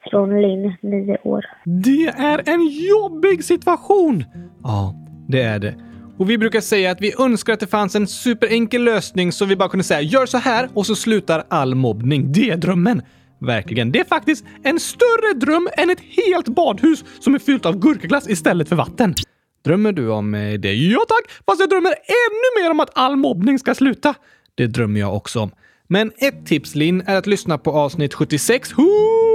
[0.09, 1.45] Från Linn, 9 år.
[1.65, 4.23] Det är en jobbig situation!
[4.63, 4.95] Ja,
[5.27, 5.75] det är det.
[6.17, 9.55] Och vi brukar säga att vi önskar att det fanns en superenkel lösning så vi
[9.55, 12.31] bara kunde säga gör så här och så slutar all mobbning.
[12.31, 13.01] Det är drömmen.
[13.39, 13.91] Verkligen.
[13.91, 18.29] Det är faktiskt en större dröm än ett helt badhus som är fyllt av gurkaglass
[18.29, 19.13] istället för vatten.
[19.65, 20.73] Drömmer du om eh, det?
[20.73, 21.31] Ja tack!
[21.45, 24.15] Fast jag drömmer ännu mer om att all mobbning ska sluta.
[24.55, 25.51] Det drömmer jag också om.
[25.87, 28.71] Men ett tips Linn är att lyssna på avsnitt 76.
[28.71, 29.34] Hoo!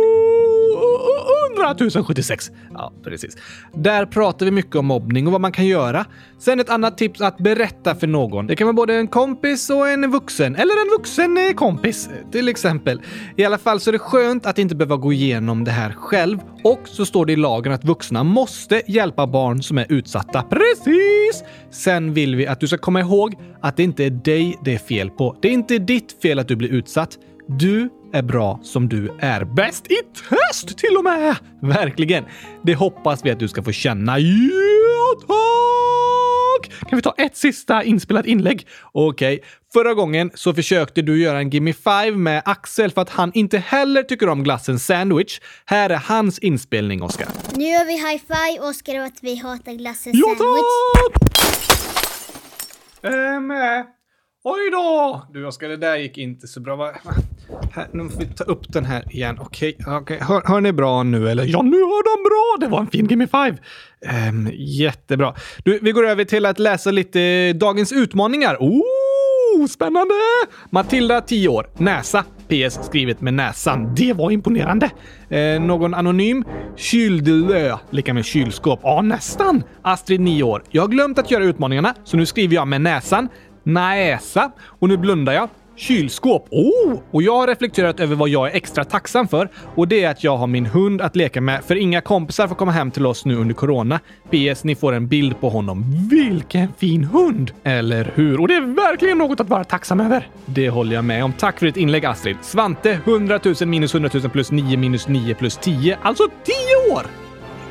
[2.07, 2.51] 076.
[2.75, 3.37] Ja, precis.
[3.75, 6.05] Där pratar vi mycket om mobbning och vad man kan göra.
[6.39, 8.47] Sen ett annat tips att berätta för någon.
[8.47, 13.01] Det kan vara både en kompis och en vuxen, eller en vuxen kompis till exempel.
[13.37, 16.39] I alla fall så är det skönt att inte behöva gå igenom det här själv.
[16.65, 20.43] Och så står det i lagen att vuxna måste hjälpa barn som är utsatta.
[20.43, 21.45] Precis!
[21.71, 24.79] Sen vill vi att du ska komma ihåg att det inte är dig det är
[24.79, 25.37] fel på.
[25.43, 27.19] Det är inte ditt fel att du blir utsatt.
[27.47, 29.45] Du är bra som du är.
[29.45, 29.97] Bäst i
[30.29, 31.37] test till och med!
[31.63, 32.25] Verkligen.
[32.63, 34.19] Det hoppas vi att du ska få känna.
[34.19, 35.31] Ja, tack!
[36.89, 38.67] Kan vi ta ett sista inspelat inlägg?
[38.93, 39.43] Okej.
[39.73, 43.59] Förra gången så försökte du göra en Gimme Five med Axel för att han inte
[43.59, 45.41] heller tycker om glassen sandwich.
[45.65, 47.29] Här är hans inspelning, Oskar.
[47.55, 50.63] Nu gör vi high five, Oskar, och att vi hatar glassen Ja, sandwich.
[50.95, 51.31] tack!
[53.13, 53.57] Ehm, eh,
[54.45, 55.23] Oj då!
[55.33, 56.93] Du Oskar, det där gick inte så bra.
[57.73, 59.39] Här, nu får vi ta upp den här igen.
[59.41, 60.19] Okej, okej.
[60.21, 61.45] Hör, hör ni bra nu eller?
[61.47, 62.67] Ja, nu hör de bra!
[62.67, 63.59] Det var en fin Gimme Five.
[64.29, 65.35] Um, jättebra.
[65.65, 68.57] Du, vi går över till att läsa lite dagens utmaningar.
[68.61, 70.15] Oh, spännande!
[70.71, 71.71] Matilda, 10 år.
[71.77, 72.25] Näsa.
[72.49, 73.95] PS skrivet med näsan.
[73.95, 74.91] Det var imponerande.
[75.29, 76.45] Eh, någon anonym?
[76.77, 78.81] Kyldlö, lika med kylskåp.
[78.83, 79.63] Ja, nästan.
[79.83, 80.63] Astrid, 9 år.
[80.71, 83.29] Jag har glömt att göra utmaningarna, så nu skriver jag med näsan.
[83.63, 84.53] Näsa.
[84.63, 85.49] Och nu blundar jag.
[85.77, 86.49] Kylskåp.
[86.51, 87.01] Oh!
[87.11, 90.25] Och jag har reflekterat över vad jag är extra tacksam för och det är att
[90.25, 93.25] jag har min hund att leka med för inga kompisar får komma hem till oss
[93.25, 94.01] nu under corona.
[94.31, 94.65] PS.
[94.65, 95.85] Ni får en bild på honom.
[96.11, 97.51] Vilken fin hund!
[97.65, 98.41] Eller hur?
[98.41, 100.29] Och det är verkligen något att vara tacksam över.
[100.47, 101.33] Det håller jag med om.
[101.33, 102.37] Tack för ditt inlägg Astrid.
[102.43, 105.99] Svante, 100 000 minus 100 000 plus 9 minus 9 plus 10.
[106.03, 106.29] Alltså
[106.89, 107.07] 10 år!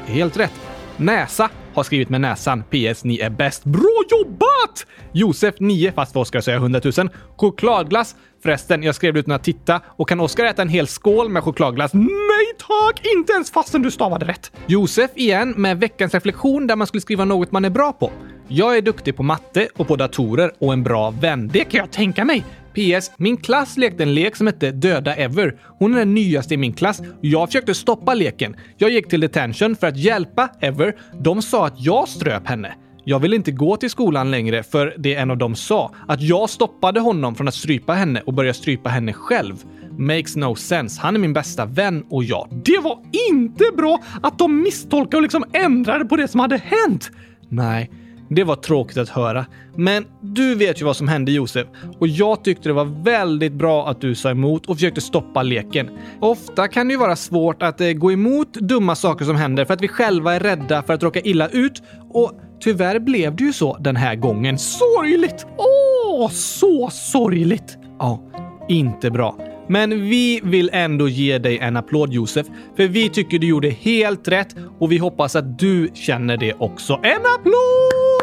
[0.06, 0.62] Helt rätt.
[0.98, 2.64] Näsa har skrivit med näsan.
[2.64, 3.04] PS.
[3.04, 3.64] Ni är bäst.
[3.64, 4.86] Bra jobbat!
[5.12, 7.10] Josef 9, fast för jag säga 100 000.
[7.38, 8.16] Chokladglass.
[8.44, 9.82] Förresten, jag skrev det utan att titta.
[9.86, 11.94] Och kan Oskar äta en hel skål med chokladglass?
[11.94, 13.06] Nej tack!
[13.18, 14.52] Inte ens fastän du stavade rätt.
[14.68, 18.12] Josef igen med veckans reflektion där man skulle skriva något man är bra på.
[18.48, 21.48] Jag är duktig på matte och på datorer och en bra vän.
[21.48, 22.46] Det kan jag tänka mig.
[22.74, 23.12] PS.
[23.18, 25.56] Min klass lekte en lek som hette Döda Ever.
[25.80, 28.56] Hon är den nyaste i min klass och jag försökte stoppa leken.
[28.78, 30.96] Jag gick till detention för att hjälpa Ever.
[31.22, 32.74] De sa att jag ströp henne.
[33.04, 35.92] Jag vill inte gå till skolan längre för det en av dem sa.
[36.08, 39.56] Att jag stoppade honom från att strypa henne och börja strypa henne själv.
[39.98, 41.02] Makes no sense.
[41.02, 42.48] Han är min bästa vän och jag.
[42.66, 47.12] Det var inte bra att de misstolkade och liksom ändrade på det som hade hänt.
[47.50, 47.92] Nej,
[48.30, 49.46] det var tråkigt att höra.
[49.76, 51.68] Men du vet ju vad som hände Josef
[52.00, 55.90] och jag tyckte det var väldigt bra att du sa emot och försökte stoppa leken.
[56.20, 59.74] Ofta kan det ju vara svårt att eh, gå emot dumma saker som händer för
[59.74, 63.54] att vi själva är rädda för att råka illa ut och tyvärr blev det ju
[63.54, 64.58] så den här gången.
[64.58, 65.46] Sorgligt!
[65.58, 67.78] Åh, så sorgligt!
[68.00, 68.24] Ja,
[68.70, 69.36] inte bra.
[69.68, 74.28] Men vi vill ändå ge dig en applåd Josef, för vi tycker du gjorde helt
[74.28, 76.94] rätt och vi hoppas att du känner det också.
[76.94, 78.19] En applåd!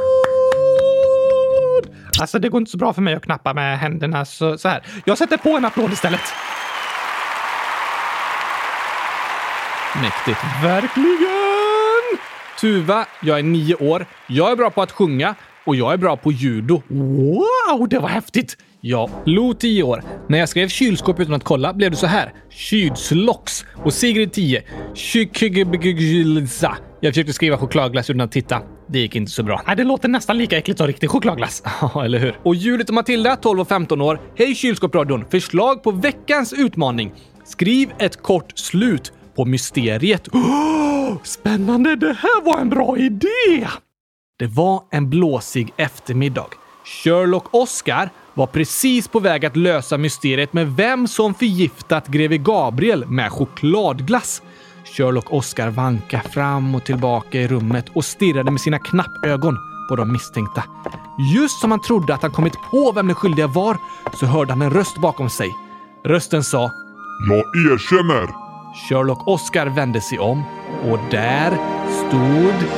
[2.20, 4.82] Alltså, det går inte så bra för mig att knappa med händerna så, så här.
[5.04, 6.20] Jag sätter på en applåd istället.
[10.02, 10.38] Mäktigt.
[10.62, 12.18] Verkligen!
[12.60, 14.06] Tuva, jag är nio år.
[14.26, 16.82] Jag är bra på att sjunga och jag är bra på judo.
[16.88, 18.56] Wow, det var häftigt!
[18.80, 20.02] Ja, Lo 10 år.
[20.28, 22.32] När jag skrev kylskåp utan att kolla blev det så här.
[22.50, 23.64] Kylslocks.
[23.84, 24.62] Och Sigrid 10.
[27.00, 28.62] Jag försökte skriva chokladglass utan att titta.
[28.86, 29.62] Det gick inte så bra.
[29.66, 31.62] Nej, det låter nästan lika äckligt som riktig chokladglass.
[31.80, 32.38] Ja, eller hur?
[32.42, 34.20] Och Judith och Matilda, 12 och 15 år.
[34.34, 35.24] Hej Kylskåpsradion!
[35.30, 37.12] Förslag på veckans utmaning.
[37.44, 40.28] Skriv ett kort slut på mysteriet.
[41.08, 41.96] Oh, spännande!
[41.96, 43.68] Det här var en bra idé!
[44.38, 46.46] Det var en blåsig eftermiddag.
[46.84, 53.06] Sherlock Oscar var precis på väg att lösa mysteriet med vem som förgiftat greve Gabriel
[53.06, 54.42] med chokladglass.
[54.96, 59.56] Sherlock Oscar vankade fram och tillbaka i rummet och stirrade med sina knappögon
[59.88, 60.64] på de misstänkta.
[61.34, 63.76] Just som han trodde att han kommit på vem den skyldiga var
[64.20, 65.54] så hörde han en röst bakom sig.
[66.04, 66.70] Rösten sa
[67.28, 68.28] Jag erkänner!
[68.88, 70.42] Sherlock Oscar vände sig om
[70.90, 71.50] och där
[72.08, 72.68] stod...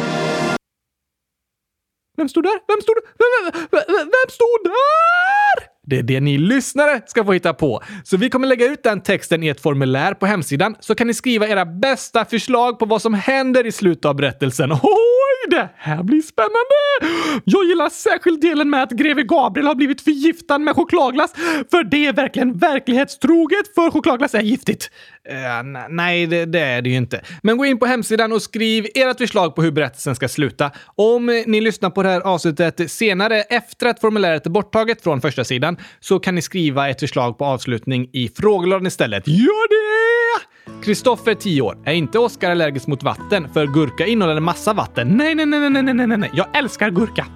[2.17, 2.59] Vem stod där?
[2.67, 5.78] Vem stod vem, vem, vem, vem stod där?
[5.89, 7.83] Det är det ni lyssnare ska få hitta på.
[8.05, 11.15] Så vi kommer lägga ut den texten i ett formulär på hemsidan så kan ni
[11.15, 14.73] skriva era bästa förslag på vad som händer i slutet av berättelsen.
[14.73, 17.39] Oj, det här blir spännande!
[17.45, 21.35] Jag gillar särskilt delen med att greve Gabriel har blivit förgiftad med chokladglass,
[21.71, 24.91] för det är verkligen verklighetstroget, för chokladglass är giftigt.
[25.31, 27.21] Uh, nej, det, det, är det ju inte.
[27.43, 30.71] Men gå in på hemsidan och skriv ert förslag på hur berättelsen ska sluta.
[30.87, 35.45] Om ni lyssnar på det här avsnittet senare, efter att formuläret är borttaget från första
[35.45, 39.29] sidan, så kan ni skriva ett förslag på avslutning i frågelådan istället.
[39.29, 40.59] Gör det!
[40.85, 41.79] Kristoffer, 10 år.
[41.85, 43.49] Är inte Oskar allergisk mot vatten?
[43.53, 45.09] För gurka innehåller en massa vatten.
[45.09, 46.31] Nej, nej, nej, nej, nej, nej, nej.
[46.35, 47.27] Jag älskar gurka.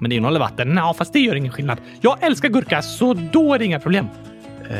[0.00, 0.76] Men det innehåller vatten.
[0.76, 1.78] Ja, fast det gör ingen skillnad.
[2.00, 4.06] Jag älskar gurka, så då är det inga problem.
[4.70, 4.76] Eh,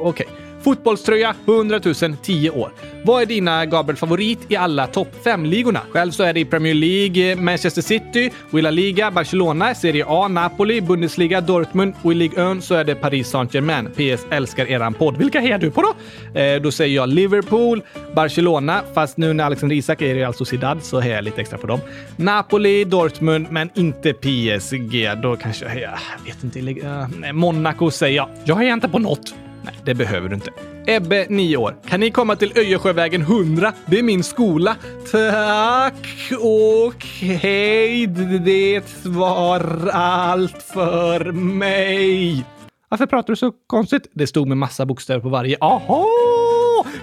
[0.00, 0.26] Okej.
[0.26, 0.45] Okay.
[0.66, 2.70] Fotbollströja 100 000, 10 år.
[3.04, 5.80] Vad är dina Gabriel favorit i alla topp 5-ligorna?
[5.90, 9.74] Själv så är det i Premier League eh, Manchester City, och i La Liga Barcelona,
[9.74, 13.88] Serie A Napoli, Bundesliga Dortmund och i Ligue 1 så är det Paris Saint-Germain.
[13.90, 15.16] PS älskar eran podd.
[15.16, 16.40] Vilka hejar du på då?
[16.40, 17.82] Eh, då säger jag Liverpool,
[18.14, 21.58] Barcelona, fast nu när Alexander Isak är i Real Sociedad så hejar jag lite extra
[21.58, 21.80] på dem.
[22.16, 25.20] Napoli, Dortmund, men inte PSG.
[25.22, 25.98] Då kanske jag, hejar...
[26.18, 28.28] jag vet inte, uh, Monaco säger jag.
[28.44, 29.34] Jag hejar inte på något.
[29.66, 30.50] Nej, det behöver du inte.
[30.86, 31.76] Ebbe, 9 år.
[31.88, 33.72] Kan ni komma till Öjersjövägen 100?
[33.86, 34.76] Det är min skola.
[35.10, 38.06] Tack och hej.
[38.06, 42.44] Det var allt för mig.
[42.88, 44.10] Varför pratar du så konstigt?
[44.14, 45.56] Det stod med massa bokstäver på varje.
[45.60, 46.06] Aha!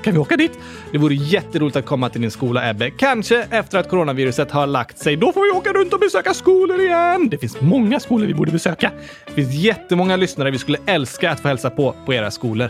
[0.04, 0.60] Kan vi åka dit?
[0.92, 2.90] Det vore jätteroligt att komma till din skola, Ebbe.
[2.90, 5.16] Kanske efter att coronaviruset har lagt sig.
[5.16, 7.30] Då får vi åka runt och besöka skolor igen.
[7.30, 8.92] Det finns många skolor vi borde besöka.
[9.26, 12.70] Det finns jättemånga lyssnare vi skulle älska att få hälsa på på era skolor.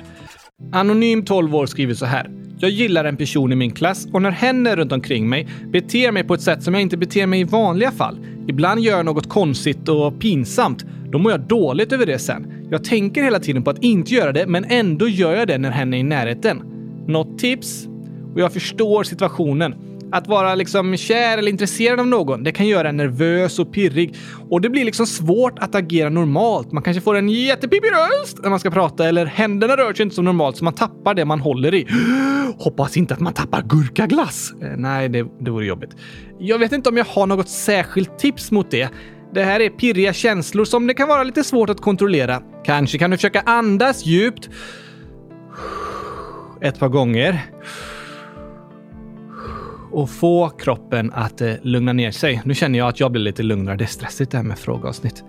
[0.71, 2.29] Anonym 12 år skriver så här.
[2.59, 6.11] Jag gillar en person i min klass och när hen är runt omkring mig beter
[6.11, 8.17] mig på ett sätt som jag inte beter mig i vanliga fall.
[8.47, 10.85] Ibland gör jag något konstigt och pinsamt.
[11.11, 12.67] Då mår jag dåligt över det sen.
[12.71, 15.71] Jag tänker hela tiden på att inte göra det, men ändå gör jag det när
[15.71, 16.72] hen är i närheten.
[17.07, 17.87] Något tips?
[18.33, 19.75] Och jag förstår situationen.
[20.11, 24.15] Att vara liksom kär eller intresserad av någon, det kan göra en nervös och pirrig.
[24.49, 26.71] Och det blir liksom svårt att agera normalt.
[26.71, 30.15] Man kanske får en jättepippig röst när man ska prata eller händerna rör sig inte
[30.15, 31.87] som normalt så man tappar det man håller i.
[32.57, 34.53] Hoppas inte att man tappar gurkaglass.
[34.61, 35.95] Eh, nej, det, det vore jobbigt.
[36.39, 38.89] Jag vet inte om jag har något särskilt tips mot det.
[39.33, 42.41] Det här är pirriga känslor som det kan vara lite svårt att kontrollera.
[42.65, 44.49] Kanske kan du försöka andas djupt
[46.63, 47.41] ett par gånger
[49.91, 52.41] och få kroppen att eh, lugna ner sig.
[52.45, 53.75] Nu känner jag att jag blir lite lugnare.
[53.75, 55.23] Det är stressigt det här med frågeavsnitt.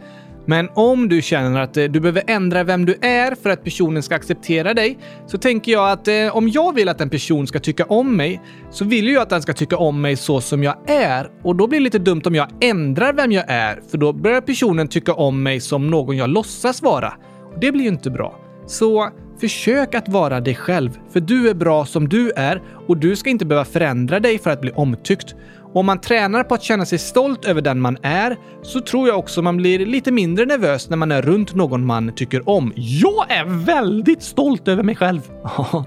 [0.47, 4.03] Men om du känner att eh, du behöver ändra vem du är för att personen
[4.03, 7.59] ska acceptera dig, så tänker jag att eh, om jag vill att en person ska
[7.59, 10.90] tycka om mig, så vill jag att den ska tycka om mig så som jag
[10.90, 11.31] är.
[11.42, 14.40] Och då blir det lite dumt om jag ändrar vem jag är, för då börjar
[14.40, 17.12] personen tycka om mig som någon jag låtsas vara.
[17.55, 18.38] Och det blir ju inte bra.
[18.66, 23.16] Så försök att vara dig själv, för du är bra som du är och du
[23.16, 25.35] ska inte behöva förändra dig för att bli omtyckt.
[25.75, 29.09] Och om man tränar på att känna sig stolt över den man är så tror
[29.09, 32.73] jag också man blir lite mindre nervös när man är runt någon man tycker om.
[32.77, 35.20] Jag är väldigt stolt över mig själv!
[35.42, 35.85] Ja,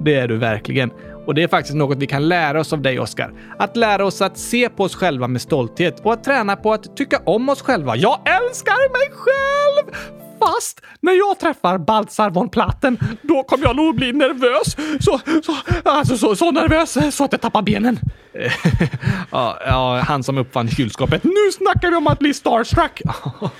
[0.00, 0.90] det är du verkligen.
[1.26, 3.32] Och det är faktiskt något vi kan lära oss av dig, Oskar.
[3.58, 6.96] Att lära oss att se på oss själva med stolthet och att träna på att
[6.96, 7.96] tycka om oss själva.
[7.96, 9.96] Jag älskar mig själv!
[10.38, 14.76] Fast när jag träffar Baltzar von Platten, då kommer jag nog bli nervös.
[15.04, 17.98] Så, så, alltså så, så nervös så att jag tappar benen.
[19.30, 21.24] ja, ja, han som uppfann kylskåpet.
[21.24, 23.02] Nu snackar vi om att bli starstruck!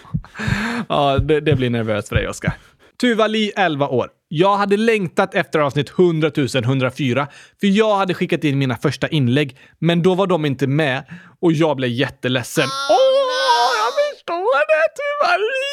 [0.88, 2.52] ja, det, det blir nervöst för dig, Oskar.
[3.00, 4.10] Tuva Li, 11 år.
[4.28, 7.28] Jag hade längtat efter avsnitt 100 104,
[7.60, 11.04] för jag hade skickat in mina första inlägg, men då var de inte med
[11.40, 12.64] och jag blev jätteledsen.
[12.90, 15.66] Åh, oh, jag förstår det, Tuva Li!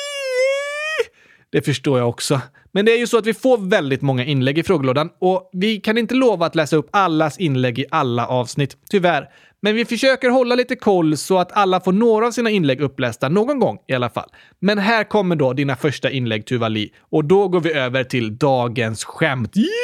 [1.51, 2.41] Det förstår jag också.
[2.71, 5.77] Men det är ju så att vi får väldigt många inlägg i frågelådan och vi
[5.77, 9.29] kan inte lova att läsa upp allas inlägg i alla avsnitt, tyvärr.
[9.63, 13.29] Men vi försöker hålla lite koll så att alla får några av sina inlägg upplästa
[13.29, 14.29] någon gång i alla fall.
[14.59, 16.93] Men här kommer då dina första inlägg, Tuva Li.
[16.99, 19.57] Och då går vi över till dagens skämt.
[19.57, 19.75] Yes!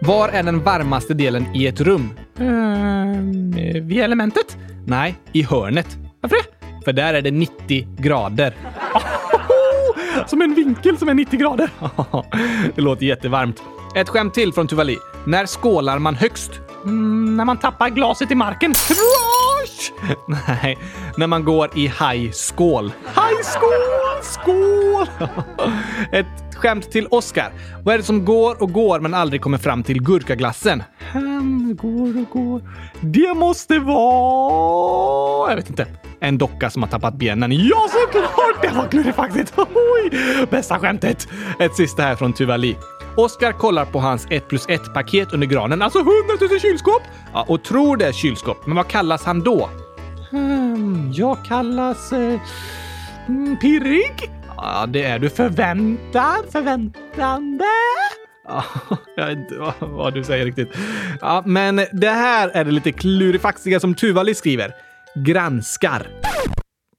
[0.00, 2.10] Var är den varmaste delen i ett rum?
[2.38, 3.50] Mm,
[3.88, 4.56] vid elementet?
[4.86, 5.96] Nej, i hörnet.
[6.20, 6.44] Varför det?
[6.84, 8.54] För där är det 90 grader.
[10.26, 11.70] Som en vinkel som är 90 grader.
[12.74, 13.62] det låter jättevarmt.
[13.96, 14.96] Ett skämt till från Tuvali.
[15.26, 16.63] När skålar man högst?
[16.84, 18.74] Mm, när man tappar glaset i marken.
[18.74, 20.14] Crash!
[20.48, 20.78] Nej,
[21.16, 22.92] när man går i high-skål.
[23.06, 24.22] High-skål!
[24.22, 25.28] Skål!
[26.12, 27.52] Ett skämt till Oscar.
[27.84, 30.82] Vad är det som går och går men aldrig kommer fram till gurkaglassen?
[31.12, 32.62] Han går och går.
[33.00, 35.50] Det måste vara...
[35.50, 35.86] Jag vet inte.
[36.20, 37.52] En docka som har tappat benen.
[37.52, 38.62] Ja, såklart!
[38.62, 39.54] Det var klurifaxigt.
[40.50, 41.28] Bästa skämtet!
[41.58, 42.76] Ett sista här från Tuvali.
[43.16, 46.12] Oskar kollar på hans 1 plus 1 paket under granen, alltså 100
[46.50, 47.02] 000 kylskåp!
[47.32, 48.66] Ja, och tror det är kylskåp.
[48.66, 49.70] Men vad kallas han då?
[50.30, 52.12] Hmm, jag kallas...
[52.12, 52.40] Eh,
[53.28, 54.30] mm, pirrig?
[54.56, 55.30] Ja, det är du.
[55.30, 56.44] Förväntad?
[56.52, 57.64] Förväntande?
[58.48, 58.64] Ja,
[59.16, 60.68] jag vet inte vad, vad, du säger riktigt.
[61.20, 64.74] Ja, men det här är det lite klurifaxiga som Tuvali skriver.
[65.14, 66.06] Granskar.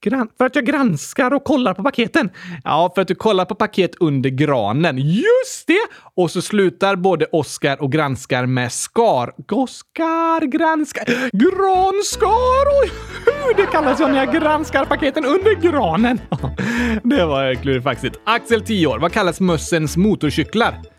[0.00, 2.30] Gran för att jag granskar och kollar på paketen.
[2.64, 4.98] Ja, för att du kollar på paket under granen.
[4.98, 5.86] Just det!
[6.14, 9.32] Och så slutar både Oskar och granskar med skar.
[9.52, 11.04] Oskar granskar...
[11.32, 12.86] Granskar!
[13.24, 16.20] Hur det kallas jag när jag granskar paketen under granen.
[17.02, 18.20] det var klurifaxigt.
[18.24, 18.98] Axel, 10 år.
[18.98, 20.95] Vad kallas mössens motorcyklar?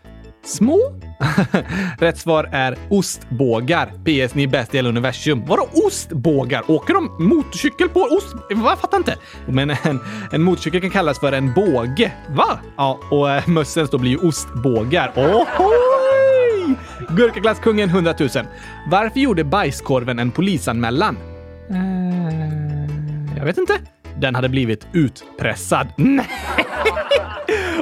[0.48, 0.78] Små?
[1.98, 3.86] Rätt svar är ostbågar.
[3.86, 5.44] PS, ni är bäst i hela universum.
[5.46, 6.70] Vadå ostbågar?
[6.70, 8.36] Åker de motorcykel på ost...
[8.50, 9.16] Jag fattar inte.
[9.46, 10.00] Men en,
[10.32, 12.12] en motorcykel kan kallas för en båge.
[12.28, 12.58] Va?
[12.76, 15.12] Ja, och eh, äh, mössens då blir ju ostbågar.
[15.16, 16.74] Ohoj!
[17.08, 18.28] Gurkaglasskungen 100 000.
[18.90, 21.16] Varför gjorde bajskorven en polisanmälan?
[21.70, 23.36] Mm.
[23.36, 23.74] jag vet inte.
[24.20, 25.88] Den hade blivit utpressad.
[25.96, 26.26] Nej!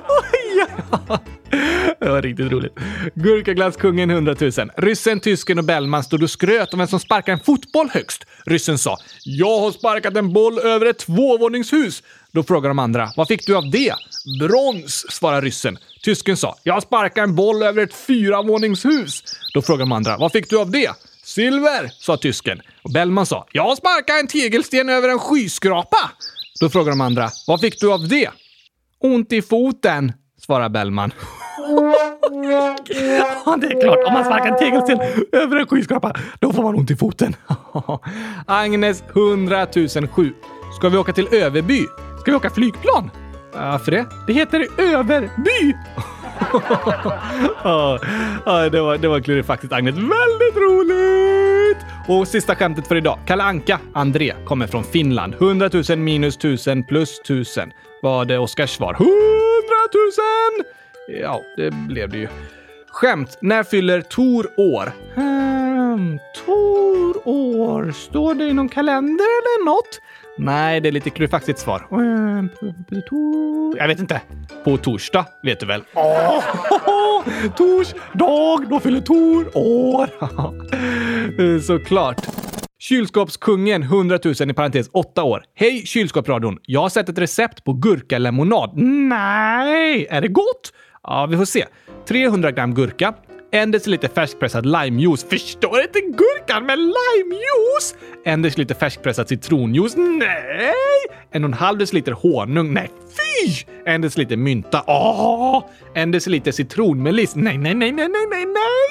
[0.09, 0.67] Oj,
[1.09, 1.19] ja.
[2.01, 2.73] Det var riktigt roligt.
[3.15, 4.53] Gurkaglasskungen 100 000.
[4.77, 8.25] Ryssen, tysken och Bellman stod och skröt om vem som sparkar en fotboll högst.
[8.47, 12.03] Ryssen sa “Jag har sparkat en boll över ett tvåvåningshus”.
[12.33, 13.95] Då frågade de andra “Vad fick du av det?”
[14.41, 15.79] “Brons”, svarade ryssen.
[16.05, 19.23] Tysken sa “Jag sparkar en boll över ett fyravåningshus”.
[19.55, 20.91] Då frågade de andra “Vad fick du av det?”
[21.25, 22.61] Silver, sa tysken.
[22.83, 26.11] Och Bellman sa “Jag sparkar en tegelsten över en skyskrapa”.
[26.61, 28.31] Då frågade de andra “Vad fick du av det?”
[29.01, 30.13] Ont i foten,
[30.47, 31.13] svarar Bellman.
[33.47, 33.99] Ja, det är klart.
[34.07, 34.99] Om man sparkar en tegelsten
[35.33, 37.37] över en skyskrapa, då får man ont i foten.
[38.47, 39.67] Agnes 100
[40.15, 40.33] 007.
[40.77, 41.87] Ska vi åka till Överby?
[42.21, 43.11] Ska vi åka flygplan?
[43.53, 44.07] Varför det?
[44.27, 45.75] Det heter Överby!
[48.45, 49.95] ja, det var, det var klurifaxigt Agnes.
[49.95, 51.79] Väldigt roligt!
[52.09, 53.19] Och sista skämtet för idag.
[53.27, 55.35] Kalle Anka, André, kommer från Finland.
[55.35, 57.73] 100 000 minus 1000 plus 1000
[58.03, 58.93] var det Oskars svar.
[58.95, 59.09] 100
[60.59, 60.67] 000!
[61.23, 62.29] Ja, det blev det ju.
[62.89, 63.39] Skämt.
[63.41, 64.93] När fyller Tor år?
[65.15, 67.91] Hmm, Tor år?
[67.93, 70.01] Står det i någon kalender eller något?
[70.39, 71.87] Nej, det är lite klurifaxigt svar.
[71.91, 72.49] Hmm,
[73.09, 73.79] Tor...
[73.79, 74.21] Jag vet inte.
[74.65, 75.83] På torsdag, vet du väl?
[75.95, 76.43] Oh,
[77.57, 80.09] torsdag, då fyller Tor år.
[81.61, 82.27] Såklart.
[82.79, 85.45] Kylskåpskungen 100 000 i parentes 8 år.
[85.55, 86.59] Hej kylskåpsradion!
[86.63, 88.71] Jag har sett ett recept på gurkalemonad.
[89.09, 90.07] Nej!
[90.11, 90.73] Är det gott?
[91.03, 91.65] Ja, vi får se.
[92.09, 93.15] 300 gram gurka,
[93.53, 95.25] en deciliter färskpressad limejuice.
[95.25, 97.95] Förstår inte gurkan med limejuice!
[98.25, 99.97] En deciliter färskpressad citronjuice.
[99.97, 100.73] Nej!
[101.31, 102.75] En och en halv deciliter honung.
[102.75, 103.53] Nej, fy!
[103.87, 104.85] En deciliter mynta.
[104.87, 105.65] Åh!
[105.95, 107.37] En deciliter citronmeliss.
[107.37, 108.86] Nej, nej, nej, nej, nej, nej, nej!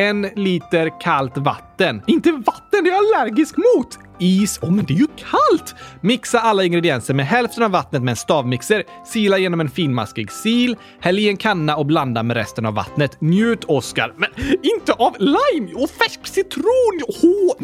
[0.00, 2.02] En liter kallt vatten.
[2.06, 3.98] Inte vatten, det är jag allergisk mot!
[4.18, 4.58] Is.
[4.62, 5.74] Åh, oh, men det är ju kallt!
[6.00, 8.84] Mixa alla ingredienser med hälften av vattnet med en stavmixer.
[9.06, 10.72] Sila genom en finmaskig sil.
[11.00, 13.20] Häll i en kanna och blanda med resten av vattnet.
[13.20, 14.14] Njut, Oskar.
[14.16, 14.30] Men
[14.62, 17.00] inte av lime och färsk citron!
[17.22, 17.54] Oh.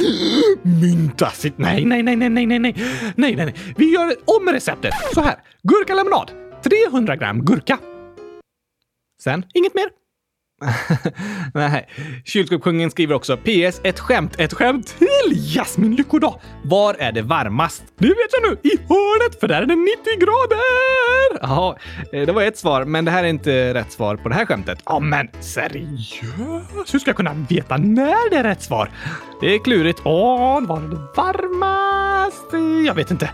[0.80, 1.30] Mynta!
[1.57, 2.74] Nej, nej, nej, nej, nej, nej, nej,
[3.16, 3.55] nej, nej.
[3.76, 4.93] Vi gör om receptet.
[5.14, 5.34] Så här.
[5.62, 6.30] Gurkalemonad.
[6.91, 7.78] 300 gram gurka.
[9.22, 10.05] Sen inget mer.
[11.54, 11.88] Nej.
[12.24, 13.80] Kylskåpskungen skriver också PS.
[13.84, 14.34] Ett skämt.
[14.38, 16.40] Ett skämt till Jasmin Lyckodag.
[16.64, 17.82] Var är det varmast?
[17.98, 18.70] Det vet jag nu.
[18.70, 21.38] I hörnet, för där är det 90 grader!
[21.42, 21.76] Ja,
[22.12, 24.46] eh, det var ett svar, men det här är inte rätt svar på det här
[24.46, 24.78] skämtet.
[24.84, 26.94] Ja, men seriöst?
[26.94, 28.90] Hur ska jag kunna veta när det är rätt svar?
[29.40, 30.00] Det är klurigt.
[30.04, 32.86] Åh, var är det varmast?
[32.86, 33.30] Jag vet inte.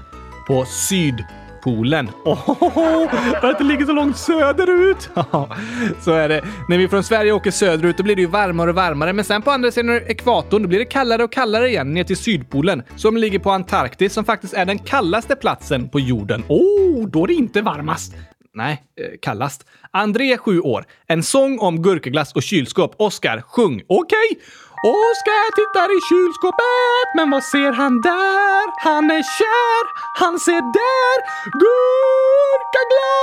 [0.46, 1.24] På syd
[1.64, 2.10] Polen.
[2.24, 3.10] Oh,
[3.40, 5.10] för att det ligger så långt söderut.
[6.04, 6.44] så är det.
[6.68, 9.42] När vi från Sverige åker söderut då blir det ju varmare och varmare, men sen
[9.42, 13.16] på andra sidan ekvatorn då blir det kallare och kallare igen ner till Sydpolen som
[13.16, 16.44] ligger på Antarktis som faktiskt är den kallaste platsen på jorden.
[16.48, 18.14] Oh, då är det inte varmast.
[18.54, 19.66] Nej, eh, kallast.
[19.90, 20.84] André, 7 år.
[21.06, 22.94] En sång om gurkaglass och kylskåp.
[22.98, 23.82] Oskar, sjung.
[23.86, 24.16] Okej!
[24.30, 24.42] Okay.
[24.84, 28.82] Oskar tittar i kylskåpet, men vad ser han där?
[28.84, 29.82] Han är kär,
[30.14, 31.16] han ser där
[31.62, 33.20] gurkaglass!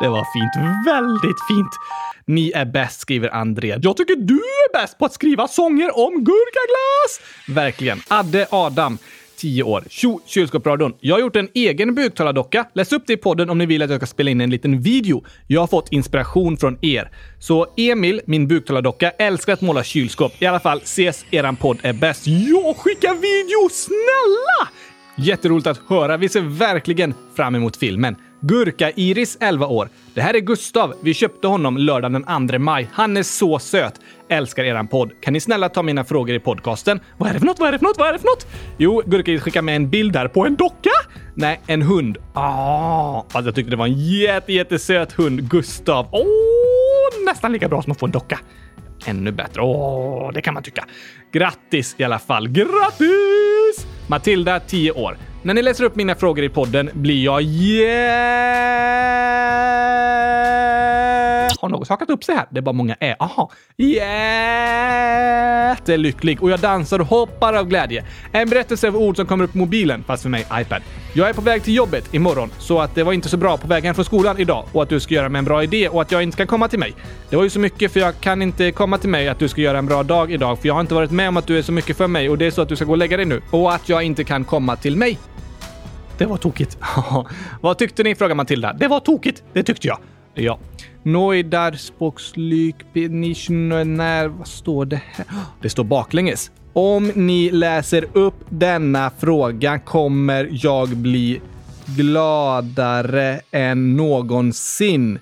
[0.00, 0.54] Det var fint,
[0.86, 1.72] väldigt fint.
[2.26, 3.78] Ni är bäst, skriver André.
[3.82, 7.20] Jag tycker du är bäst på att skriva sånger om gurkaglass!
[7.48, 8.02] Verkligen.
[8.08, 8.98] Adde Adam
[9.40, 9.84] tio år.
[9.90, 10.94] Tjo, kylskåpsradion.
[11.00, 12.64] Jag har gjort en egen buktalardocka.
[12.74, 14.80] Läs upp det i podden om ni vill att jag ska spela in en liten
[14.80, 15.24] video.
[15.46, 17.10] Jag har fått inspiration från er.
[17.38, 20.32] Så Emil, min buktalardocka, älskar att måla kylskåp.
[20.38, 22.26] I alla fall, ses eran podd är bäst.
[22.26, 23.68] Ja, skicka video!
[23.70, 24.68] Snälla!
[25.16, 26.16] Jätteroligt att höra.
[26.16, 28.16] Vi ser verkligen fram emot filmen.
[28.40, 29.88] Gurka-Iris, 11 år.
[30.14, 30.94] Det här är Gustav.
[31.02, 32.88] Vi köpte honom lördagen den 2 maj.
[32.92, 33.94] Han är så söt.
[34.28, 35.10] Älskar eran podd.
[35.20, 37.00] Kan ni snälla ta mina frågor i podcasten?
[37.18, 37.58] Vad är det för något?
[37.58, 37.98] Vad är det för något?
[37.98, 38.46] Vad är det för något?
[38.78, 40.90] Jo, Gurka skickar med en bild där på en docka.
[41.34, 42.18] Nej, en hund.
[42.34, 45.50] Ah, alltså jag tyckte det var en jätte, jättesöt hund.
[45.50, 46.08] Gustav.
[46.12, 48.38] Åh, oh, nästan lika bra som att få en docka.
[49.06, 49.62] Ännu bättre.
[49.62, 50.84] Åh, oh, det kan man tycka.
[51.32, 52.48] Grattis i alla fall.
[52.48, 53.86] Grattis!
[54.06, 55.16] Matilda, 10 år.
[55.42, 58.60] När ni läser upp mina frågor i podden blir jag yeah...
[61.60, 62.46] Har något hakat upp sig här?
[62.50, 63.16] Det är bara många ä.
[63.18, 63.50] Aha.
[65.76, 68.04] Jättelycklig och jag dansar och hoppar av glädje.
[68.32, 70.82] En berättelse av ord som kommer upp på mobilen, fast för mig iPad.
[71.12, 73.68] Jag är på väg till jobbet imorgon, så att det var inte så bra på
[73.68, 76.12] vägen från skolan idag och att du ska göra mig en bra idé och att
[76.12, 76.94] jag inte ska komma till mig.
[77.30, 79.60] Det var ju så mycket för jag kan inte komma till mig att du ska
[79.60, 81.62] göra en bra dag idag för jag har inte varit med om att du är
[81.62, 83.26] så mycket för mig och det är så att du ska gå och lägga dig
[83.26, 85.18] nu och att jag inte kan komma till mig.
[86.20, 86.78] Det var tokigt.
[87.60, 88.14] Vad tyckte ni?
[88.14, 88.72] frågar Matilda.
[88.72, 89.42] Det var tokigt.
[89.52, 89.98] Det tyckte jag.
[90.34, 90.58] Ja.
[91.02, 92.76] Noidar spoxlyk
[93.84, 94.28] när...
[94.28, 95.26] Vad står det här?
[95.62, 96.50] Det står baklänges.
[96.72, 101.40] Om ni läser upp denna fråga kommer jag bli
[101.86, 105.18] gladare än någonsin.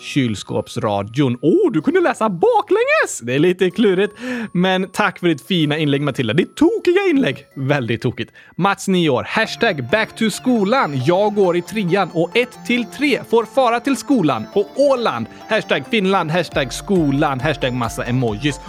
[0.00, 1.38] Kylskåpsradion.
[1.42, 3.20] Åh, oh, du kunde läsa baklänges!
[3.22, 4.14] Det är lite klurigt,
[4.52, 6.34] men tack för ditt fina inlägg Matilda.
[6.34, 7.46] Ditt tokiga inlägg.
[7.54, 8.32] Väldigt tokigt.
[8.56, 9.26] Mats, 9 år.
[9.28, 11.02] Hashtag back to skolan.
[11.04, 15.26] Jag går i trean och 1 till 3 får fara till skolan på Åland.
[15.48, 16.30] Hashtag Finland.
[16.30, 17.40] Hashtag skolan.
[17.40, 18.60] Hashtag massa emojis.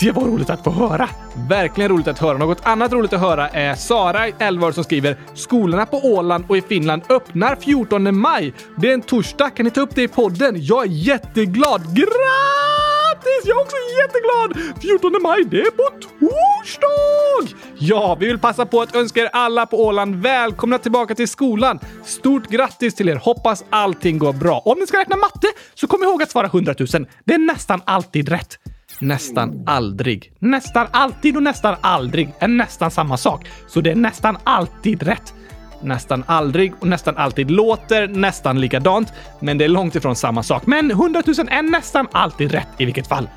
[0.00, 1.08] Det var roligt att få höra!
[1.48, 2.38] Verkligen roligt att höra.
[2.38, 6.56] Något annat roligt att höra är Sara, 11 år, som skriver “Skolorna på Åland och
[6.56, 8.54] i Finland öppnar 14 maj.
[8.76, 9.50] Det är en torsdag.
[9.50, 10.54] Kan ni ta upp det i podden?
[10.58, 11.82] Jag är jätteglad!
[11.82, 13.42] Grattis!
[13.44, 14.80] Jag är också jätteglad!
[14.82, 17.58] 14 maj, det är på torsdag!
[17.78, 21.78] Ja, vi vill passa på att önska er alla på Åland välkomna tillbaka till skolan.
[22.04, 23.16] Stort grattis till er!
[23.16, 24.62] Hoppas allting går bra.
[24.64, 27.06] Om ni ska räkna matte så kom ihåg att svara 100 000.
[27.24, 28.58] Det är nästan alltid rätt.
[29.00, 30.32] Nästan aldrig.
[30.38, 33.46] Nästan alltid och nästan aldrig är nästan samma sak.
[33.68, 35.34] Så det är nästan alltid rätt.
[35.82, 40.66] Nästan aldrig och nästan alltid låter nästan likadant, men det är långt ifrån samma sak.
[40.66, 43.28] Men 100 000 är nästan alltid rätt i vilket fall.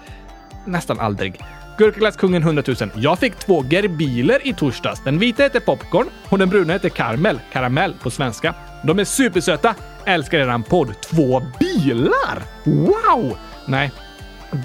[0.65, 1.39] Nästan aldrig.
[1.77, 2.75] Gurkaglasskungen 100 000.
[2.95, 5.03] Jag fick två gerbiler i torsdags.
[5.03, 7.39] Den vita heter popcorn och den bruna heter karamell.
[7.53, 8.53] Karamell på svenska.
[8.83, 9.75] De är supersöta.
[10.05, 11.01] Älskar eran podd.
[11.01, 12.43] Två bilar!
[12.63, 13.37] Wow!
[13.65, 13.91] Nej,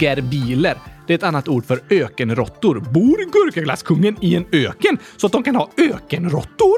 [0.00, 0.76] gerbiler.
[1.06, 2.80] Det är ett annat ord för ökenråttor.
[2.80, 6.76] Bor gurkaglasskungen i en öken så att de kan ha ökenråttor?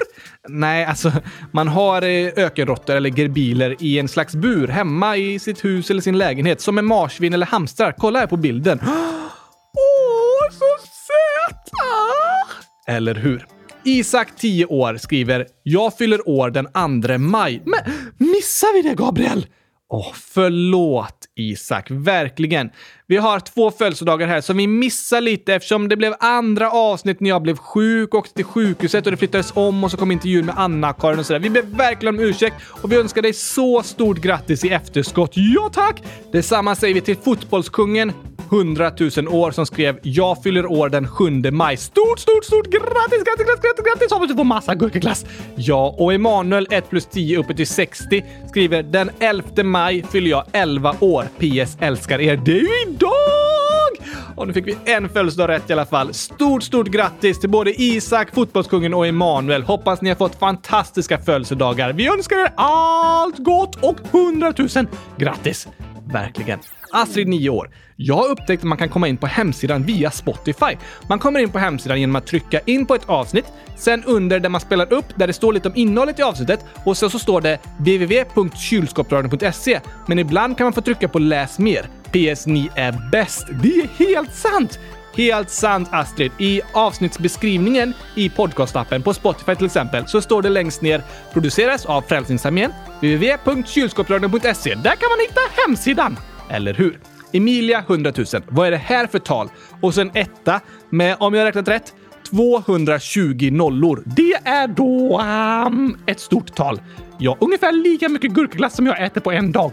[0.49, 1.13] Nej, alltså
[1.53, 6.01] man har eh, ökenråttor eller gerbiler i en slags bur hemma i sitt hus eller
[6.01, 7.95] sin lägenhet som med marsvin eller hamstrar.
[7.99, 8.81] Kolla här på bilden.
[8.87, 12.97] Åh, så söta!
[12.97, 13.47] Eller hur?
[13.85, 16.67] Isak, 10 år, skriver “Jag fyller år den
[17.03, 17.63] 2 maj”.
[17.65, 17.81] Men
[18.19, 19.47] missar vi det, Gabriel?
[19.91, 21.91] Åh, förlåt Isak.
[21.91, 22.71] Verkligen.
[23.07, 27.31] Vi har två födelsedagar här som vi missar lite eftersom det blev andra avsnitt när
[27.31, 30.47] jag blev sjuk och åkte till sjukhuset och det flyttades om och så kom intervjun
[30.47, 31.41] med Anna-Karin och sådär.
[31.41, 35.33] Vi ber verkligen om ursäkt och vi önskar dig så stort grattis i efterskott.
[35.35, 36.03] Ja tack!
[36.33, 38.13] Detsamma säger vi till fotbollskungen
[38.51, 41.77] 100 000 år som skrev “Jag fyller år den 7 maj”.
[41.77, 44.13] Stort, stort, stort grattis, grattis, grattis, grattis, grattis!
[44.13, 45.27] Hoppas du får massa gurkaglass!
[45.57, 50.45] Ja, och Emanuel 1 plus 10 uppe till 60 skriver “Den 11 maj fyller jag
[50.53, 51.25] 11 år.
[51.39, 52.37] PS älskar er.
[52.37, 56.15] Det är ju idag!” Och nu fick vi en födelsedag rätt i alla fall.
[56.15, 59.63] Stort, stort grattis till både Isak, fotbollskungen och Emanuel.
[59.63, 61.93] Hoppas ni har fått fantastiska födelsedagar.
[61.93, 64.87] Vi önskar er allt gott och 100 000
[65.17, 65.69] grattis!
[66.13, 66.59] Verkligen.
[66.93, 67.71] Astrid, 9 år.
[67.97, 70.77] Jag har upptäckt att man kan komma in på hemsidan via Spotify.
[71.09, 73.45] Man kommer in på hemsidan genom att trycka in på ett avsnitt,
[73.77, 76.97] sen under där man spelar upp, där det står lite om innehållet i avsnittet och
[76.97, 79.81] sen så står det www.kylskåpsradion.se.
[80.07, 81.89] Men ibland kan man få trycka på läs mer.
[82.05, 83.47] PS, ni är bäst.
[83.63, 84.79] Det är helt sant!
[85.15, 86.33] Helt sant Astrid.
[86.39, 92.03] I avsnittsbeskrivningen i podcastappen på Spotify till exempel så står det längst ner produceras av
[92.03, 94.75] Frälsningsarmén www.kylskåpsradion.se.
[94.75, 96.17] Där kan man hitta hemsidan.
[96.51, 96.99] Eller hur?
[97.33, 98.27] Emilia 100 000.
[98.49, 99.49] Vad är det här för tal?
[99.83, 101.95] Och sen etta med, om jag räknat rätt,
[102.31, 104.03] 220 nollor.
[104.07, 105.21] Det är då
[105.67, 106.81] um, ett stort tal.
[107.19, 109.73] Ja, ungefär lika mycket gurkaglass som jag äter på en dag.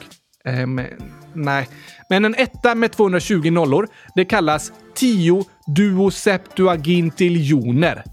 [0.63, 0.81] Um,
[1.33, 1.67] nej,
[2.09, 8.03] men en etta med 220 nollor, det kallas 10 duoseptuagintiljoner.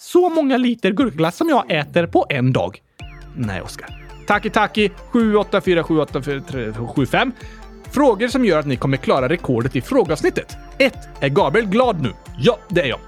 [0.00, 2.78] Så många liter gurkaglass som jag äter på en dag.
[3.36, 4.06] Nej, Oskar.
[4.26, 7.32] Taki Taki 7847875.
[7.96, 10.56] Frågor som gör att ni kommer klara rekordet i frågeavsnittet.
[10.78, 10.94] 1.
[11.20, 12.12] Är Gabriel glad nu?
[12.38, 12.98] Ja, det är jag.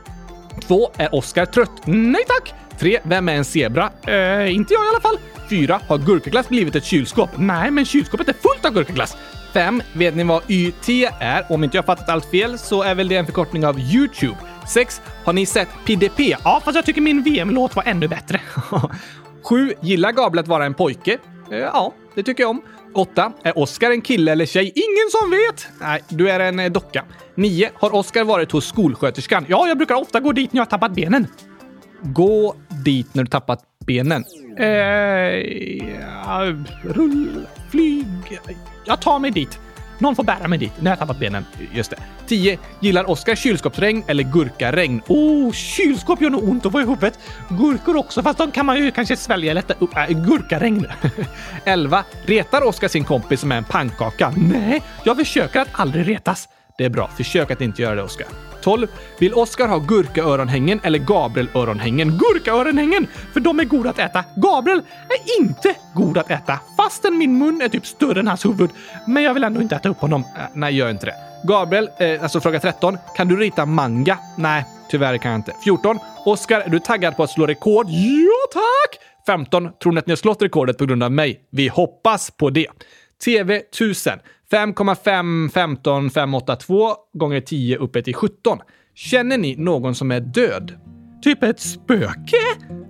[0.63, 0.91] 2.
[0.97, 1.71] Är Oskar trött?
[1.85, 2.55] Nej tack!
[2.79, 2.99] 3.
[3.03, 3.91] Vem är en zebra?
[4.07, 5.19] Eh, inte jag i alla fall.
[5.51, 5.81] 4.
[5.89, 7.31] Har gurkaglass blivit ett kylskåp?
[7.37, 9.17] Nej, men kylskåpet är fullt av gurkaglass.
[9.53, 9.83] 5.
[9.93, 10.89] Vet ni vad YT
[11.21, 11.53] är?
[11.53, 14.37] Om inte jag fattat allt fel så är väl det en förkortning av YouTube.
[14.69, 15.01] 6.
[15.25, 16.37] Har ni sett PDP?
[16.45, 18.41] Ja, fast jag tycker min VM-låt var ännu bättre.
[19.43, 19.75] 7.
[19.81, 21.19] Gillar Gabriel att vara en pojke?
[21.51, 22.63] Eh, ja, det tycker jag om.
[22.95, 23.33] 8.
[23.43, 24.73] Är Oskar en kille eller tjej?
[24.75, 25.69] Ingen som vet!
[25.81, 27.05] Nej, du är en eh, docka.
[27.35, 27.71] 9.
[27.75, 29.47] Har Oskar varit hos skolsköterskan?
[29.49, 31.27] Ja, jag brukar ofta gå dit när jag har tappat benen.
[32.03, 34.25] Gå dit när du tappat benen?
[34.59, 34.67] Eh,
[36.25, 38.07] ja, rull, flyg.
[38.85, 39.59] Jag tar mig dit.
[39.99, 41.45] Någon får bära mig dit när jag tappat benen.
[41.73, 41.97] Just det.
[42.27, 42.59] 10.
[42.81, 45.03] Gillar Oskar kylskåpsregn eller gurkaregn?
[45.09, 47.19] Oh, kylskåp gör nog ont att få i huvudet.
[47.49, 49.97] Gurkor också, fast de kan man ju kanske svälja lätta upp.
[49.97, 50.87] Äh, gurkaregn.
[51.65, 52.05] 11.
[52.27, 54.33] Retar Oskar sin kompis som är en pannkaka?
[54.37, 56.49] Nej, jag försöker att aldrig retas.
[56.79, 57.09] Det är bra.
[57.17, 58.27] Försök att inte göra det, Oskar.
[58.61, 58.87] 12.
[59.19, 62.19] Vill Oskar ha gurkaöronhängen eller Gabriel-öronhängen?
[62.19, 63.07] Gurkaöronhängen!
[63.33, 64.25] För de är goda att äta.
[64.37, 68.71] Gabriel är inte god att äta, fastän min mun är typ större än hans huvud.
[69.07, 70.25] Men jag vill ändå inte äta upp honom.
[70.37, 71.15] Äh, nej, gör inte det.
[71.49, 72.99] Gabriel, eh, alltså fråga 13.
[73.17, 74.19] Kan du rita manga?
[74.37, 75.55] Nej, tyvärr kan jag inte.
[75.65, 75.99] 14.
[76.25, 77.87] Oskar, är du taggad på att slå rekord?
[77.89, 79.01] Ja, tack!
[79.27, 79.71] 15.
[79.83, 81.41] Tror ni att ni har slått rekordet på grund av mig?
[81.51, 82.67] Vi hoppas på det.
[83.25, 84.19] TV 1000.
[84.53, 88.59] 5,5 15 582 gånger 10 uppe till 17.
[88.95, 90.73] Känner ni någon som är död?
[91.23, 92.37] Typ ett spöke?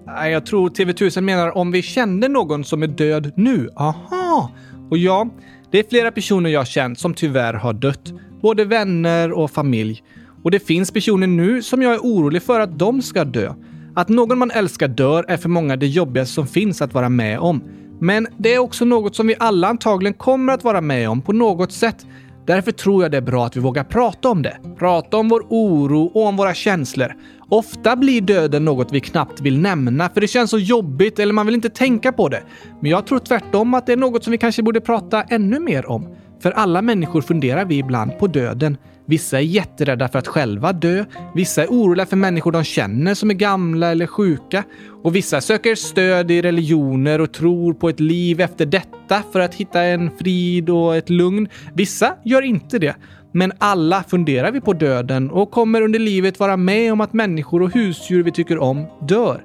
[0.06, 3.70] Nej, jag tror TV1000 menar om vi kände någon som är död nu.
[3.76, 4.52] Aha!
[4.90, 5.28] Och ja,
[5.70, 8.12] det är flera personer jag känt som tyvärr har dött.
[8.42, 10.02] Både vänner och familj.
[10.42, 13.54] Och det finns personer nu som jag är orolig för att de ska dö.
[13.96, 17.38] Att någon man älskar dör är för många det jobbigaste som finns att vara med
[17.38, 17.62] om.
[18.00, 21.32] Men det är också något som vi alla antagligen kommer att vara med om på
[21.32, 22.06] något sätt.
[22.46, 24.58] Därför tror jag det är bra att vi vågar prata om det.
[24.78, 27.14] Prata om vår oro och om våra känslor.
[27.48, 31.46] Ofta blir döden något vi knappt vill nämna för det känns så jobbigt eller man
[31.46, 32.42] vill inte tänka på det.
[32.80, 35.90] Men jag tror tvärtom att det är något som vi kanske borde prata ännu mer
[35.90, 36.08] om.
[36.42, 38.76] För alla människor funderar vi ibland på döden.
[39.08, 41.04] Vissa är jätterädda för att själva dö.
[41.34, 44.64] Vissa är oroliga för människor de känner som är gamla eller sjuka.
[45.02, 49.54] Och vissa söker stöd i religioner och tror på ett liv efter detta för att
[49.54, 51.48] hitta en frid och ett lugn.
[51.74, 52.96] Vissa gör inte det.
[53.32, 57.62] Men alla funderar vi på döden och kommer under livet vara med om att människor
[57.62, 59.44] och husdjur vi tycker om dör.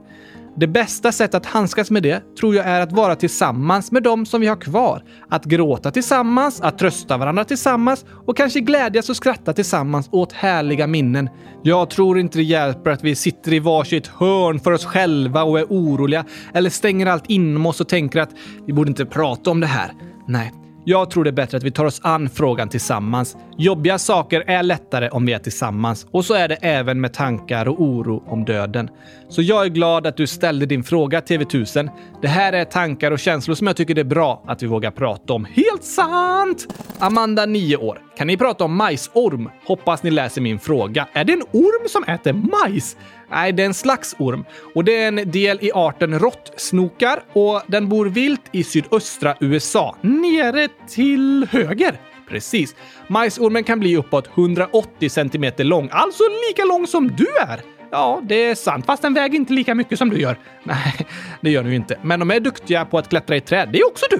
[0.55, 4.25] Det bästa sättet att handskas med det tror jag är att vara tillsammans med dem
[4.25, 5.03] som vi har kvar.
[5.29, 10.87] Att gråta tillsammans, att trösta varandra tillsammans och kanske glädjas och skratta tillsammans åt härliga
[10.87, 11.29] minnen.
[11.63, 15.59] Jag tror inte det hjälper att vi sitter i varsitt hörn för oss själva och
[15.59, 18.31] är oroliga eller stänger allt inom oss och tänker att
[18.67, 19.91] vi borde inte prata om det här.
[20.27, 20.53] Nej,
[20.85, 23.37] jag tror det är bättre att vi tar oss an frågan tillsammans.
[23.57, 27.67] Jobbiga saker är lättare om vi är tillsammans och så är det även med tankar
[27.67, 28.89] och oro om döden.
[29.29, 31.89] Så jag är glad att du ställde din fråga TV1000.
[32.21, 34.91] Det här är tankar och känslor som jag tycker det är bra att vi vågar
[34.91, 35.45] prata om.
[35.45, 36.67] Helt sant!
[36.99, 38.01] Amanda, 9 år.
[38.17, 39.49] Kan ni prata om majsorm?
[39.65, 41.07] Hoppas ni läser min fråga.
[41.13, 42.97] Är det en orm som äter majs?
[43.31, 44.45] Nej, det är en slags orm
[44.75, 49.95] och det är en del i arten råttsnokar och den bor vilt i sydöstra USA,
[50.01, 51.99] nere till höger.
[52.29, 52.75] Precis.
[53.07, 57.61] Majsormen kan bli uppåt 180 centimeter lång, alltså lika lång som du är.
[57.91, 60.37] Ja, det är sant, fast den väger inte lika mycket som du gör.
[60.63, 61.07] Nej,
[61.41, 61.97] det gör den ju inte.
[62.01, 63.69] Men de är duktiga på att klättra i träd.
[63.71, 64.19] Det är också du.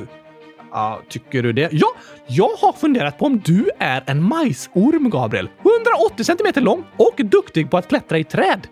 [0.71, 1.69] Ja, tycker du det?
[1.71, 1.87] Ja,
[2.27, 5.49] jag har funderat på om du är en majsorm, Gabriel.
[6.09, 8.67] 180 centimeter lång och duktig på att klättra i träd.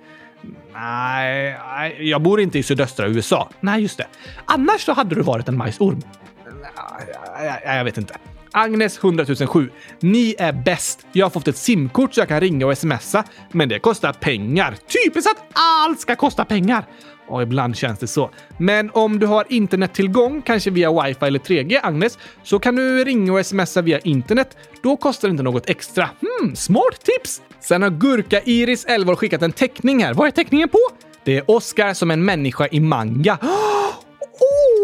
[0.74, 3.50] Nej, nej, jag bor inte i sydöstra USA.
[3.60, 4.08] Nej, just det.
[4.46, 6.02] Annars så hade du varit en majsorm.
[7.40, 8.14] Nej, jag vet inte.
[8.52, 9.70] Agnes 100 007.
[9.99, 11.06] Ni är bäst.
[11.12, 14.76] Jag har fått ett simkort så jag kan ringa och smsa, men det kostar pengar.
[15.06, 16.86] Typiskt att allt ska kosta pengar.
[17.28, 18.30] Och ibland känns det så.
[18.58, 23.34] Men om du har internettillgång, kanske via wifi eller 3G, Agnes, så kan du ringa
[23.34, 24.58] och smsa via internet.
[24.84, 26.10] Då kostar det inte något extra.
[26.22, 27.41] Hmm, smart tips!
[27.60, 30.14] Sen har Gurka-Iris 11 år skickat en teckning här.
[30.14, 30.80] Vad är teckningen på?
[31.24, 33.38] Det är Oscar som en människa i manga.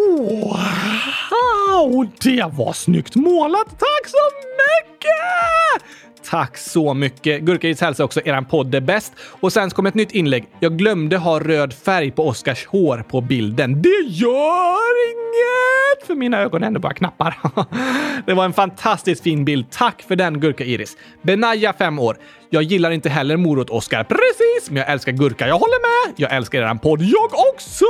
[0.07, 3.67] Wow, det var snyggt målat!
[3.69, 4.17] Tack så
[4.57, 5.83] mycket!
[6.29, 7.41] Tack så mycket!
[7.41, 9.13] Gurkagris hälsar också eran podd är bäst.
[9.19, 10.47] Och sen kom ett nytt inlägg.
[10.59, 13.81] Jag glömde ha röd färg på Oscars hår på bilden.
[13.81, 16.07] Det gör inget!
[16.07, 17.37] För mina ögon är ändå bara knappar.
[18.25, 19.65] det var en fantastiskt fin bild.
[19.71, 20.97] Tack för den Gurka-Iris.
[21.21, 22.17] Benaya, 5 år.
[22.49, 24.03] Jag gillar inte heller morot Oscar.
[24.03, 24.69] Precis!
[24.69, 25.47] Men jag älskar gurka.
[25.47, 26.15] Jag håller med!
[26.17, 27.01] Jag älskar eran podd.
[27.01, 27.85] Jag också!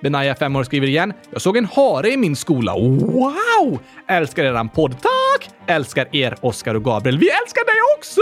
[0.00, 1.12] Benaya, 5 år, skriver igen.
[1.30, 2.74] Jag såg en hare i min skola.
[2.74, 3.78] Wow!
[4.08, 4.92] Älskar eran podd.
[5.00, 5.23] Tack!
[5.66, 7.18] Älskar er, Oskar och Gabriel.
[7.18, 8.20] Vi älskar dig också!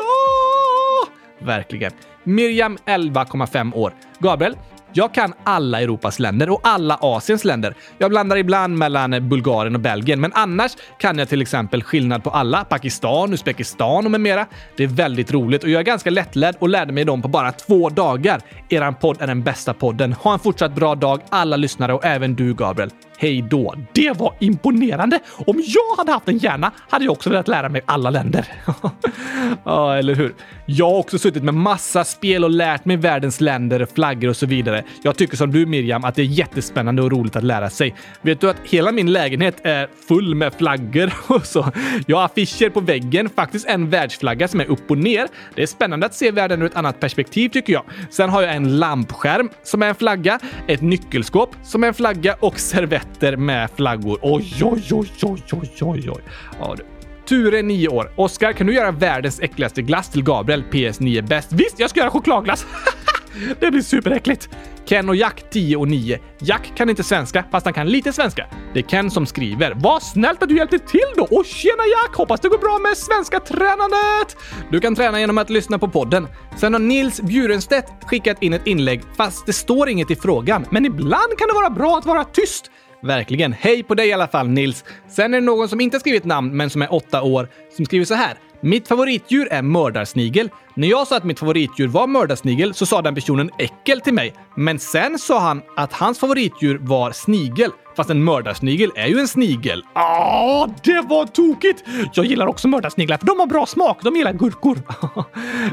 [1.38, 1.92] Verkligen.
[2.24, 3.94] Miriam, 11,5 år.
[4.18, 4.56] Gabriel,
[4.94, 7.74] jag kan alla Europas länder och alla Asiens länder.
[7.98, 12.30] Jag blandar ibland mellan Bulgarien och Belgien, men annars kan jag till exempel skillnad på
[12.30, 14.46] alla Pakistan, Uzbekistan och med mera.
[14.76, 17.52] Det är väldigt roligt och jag är ganska lättlärd och lärde mig dem på bara
[17.52, 18.40] två dagar.
[18.68, 20.12] Eran podd är den bästa podden.
[20.12, 22.90] Ha en fortsatt bra dag alla lyssnare och även du Gabriel.
[23.22, 23.74] Hej då!
[23.92, 25.20] Det var imponerande!
[25.46, 28.46] Om jag hade haft en hjärna hade jag också velat lära mig alla länder.
[29.64, 30.34] ja, eller hur?
[30.66, 34.46] Jag har också suttit med massa spel och lärt mig världens länder, flaggor och så
[34.46, 34.84] vidare.
[35.02, 37.94] Jag tycker som du Miriam att det är jättespännande och roligt att lära sig.
[38.22, 41.72] Vet du att hela min lägenhet är full med flaggor och så.
[42.06, 45.28] Jag har affischer på väggen, faktiskt en världsflagga som är upp och ner.
[45.54, 47.84] Det är spännande att se världen ur ett annat perspektiv tycker jag.
[48.10, 52.36] Sen har jag en lampskärm som är en flagga, ett nyckelskåp som är en flagga
[52.40, 54.18] och servetter med flaggor.
[54.22, 56.22] Oj, oj, oj, oj, oj, oj, oj.
[56.60, 56.84] Ja, du.
[57.28, 58.12] Ture, 9 år.
[58.16, 60.64] Oskar, kan du göra världens äckligaste glass till Gabriel?
[60.72, 61.52] PS9 bäst.
[61.52, 62.66] Visst, jag ska göra chokladglass!
[63.60, 64.48] det blir superäckligt.
[64.84, 66.18] Ken och Jack 10 och 9.
[66.38, 68.46] Jack kan inte svenska, fast han kan lite svenska.
[68.74, 69.72] Det är Ken som skriver.
[69.76, 71.22] Vad snällt att du hjälpte till då!
[71.30, 72.16] Och tjena Jack!
[72.16, 74.36] Hoppas det går bra med svenska tränandet!
[74.70, 76.28] Du kan träna genom att lyssna på podden.
[76.56, 80.66] Sen har Nils Bjurenstedt skickat in ett inlägg, fast det står inget i frågan.
[80.70, 82.70] Men ibland kan det vara bra att vara tyst.
[83.02, 83.52] Verkligen.
[83.52, 84.84] Hej på dig i alla fall, Nils.
[85.08, 87.84] Sen är det någon som inte har skrivit namn, men som är åtta år, som
[87.84, 88.34] skriver så här.
[88.64, 90.50] Mitt favoritdjur är mördarsnigel.
[90.74, 94.34] När jag sa att mitt favoritdjur var mördarsnigel så sa den personen äckel till mig.
[94.56, 97.70] Men sen sa han att hans favoritdjur var snigel.
[97.96, 99.84] Fast en mördarsnigel är ju en snigel.
[99.92, 101.84] Ah, det var tokigt!
[102.14, 103.98] Jag gillar också mördarsniglar för de har bra smak.
[104.02, 104.78] De gillar gurkor.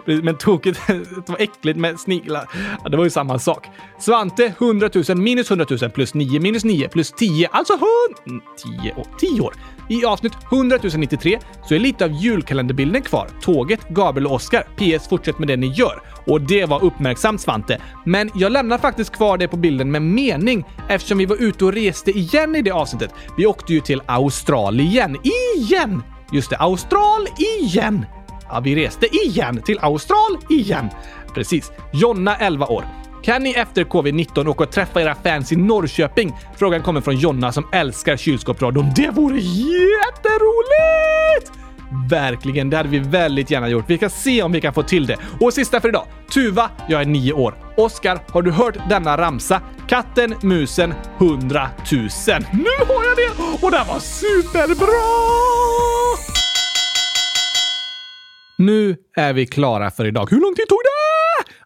[0.23, 2.49] Men tokigt, det var äckligt med sniglar.
[2.83, 3.67] Ja, det var ju samma sak.
[3.99, 8.43] Svante, 100 000 minus 100 000 plus 9 minus 9 plus 10, alltså 100...
[8.81, 9.07] 10 år.
[9.19, 9.53] 10 år.
[9.89, 13.29] I avsnitt 100 093 så är lite av julkalenderbilden kvar.
[13.41, 14.63] Tåget, Gabriel och Oskar.
[14.75, 16.01] PS, fortsätt med det ni gör.
[16.25, 17.81] Och det var uppmärksamt Svante.
[18.05, 21.73] Men jag lämnar faktiskt kvar det på bilden med mening eftersom vi var ute och
[21.73, 23.13] reste igen i det avsnittet.
[23.37, 25.17] Vi åkte ju till Australien.
[25.55, 26.03] Igen!
[26.31, 28.05] Just det, Australien.
[28.49, 30.89] Ja, vi reste igen till Austral igen.
[31.33, 31.71] Precis.
[31.93, 32.85] Jonna, 11 år.
[33.23, 36.33] Kan ni efter covid-19 åka och träffa era fans i Norrköping?
[36.57, 38.85] Frågan kommer från Jonna som älskar kylskåpsradion.
[38.95, 41.51] Det vore jätteroligt!
[42.09, 43.85] Verkligen, det hade vi väldigt gärna gjort.
[43.87, 45.17] Vi ska se om vi kan få till det.
[45.39, 46.05] Och sista för idag.
[46.33, 47.55] Tuva, jag är nio år.
[47.77, 49.61] Oskar, har du hört denna ramsa?
[49.87, 52.45] Katten, musen, hundratusen.
[52.53, 53.29] Nu har jag det!
[53.65, 54.85] Och det var superbra!
[58.55, 60.27] Nu är vi klara för idag.
[60.31, 60.89] Hur lång tid tog det?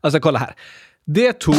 [0.01, 0.54] Alltså kolla här.
[1.06, 1.56] Det tog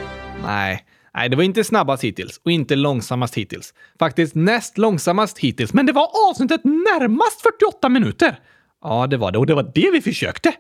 [0.43, 3.75] Nej, nej, det var inte snabbast hittills och inte långsammast hittills.
[3.99, 8.39] Faktiskt näst långsammast hittills, men det var avsnittet närmast 48 minuter.
[8.83, 10.53] Ja, det var det och det var det vi försökte.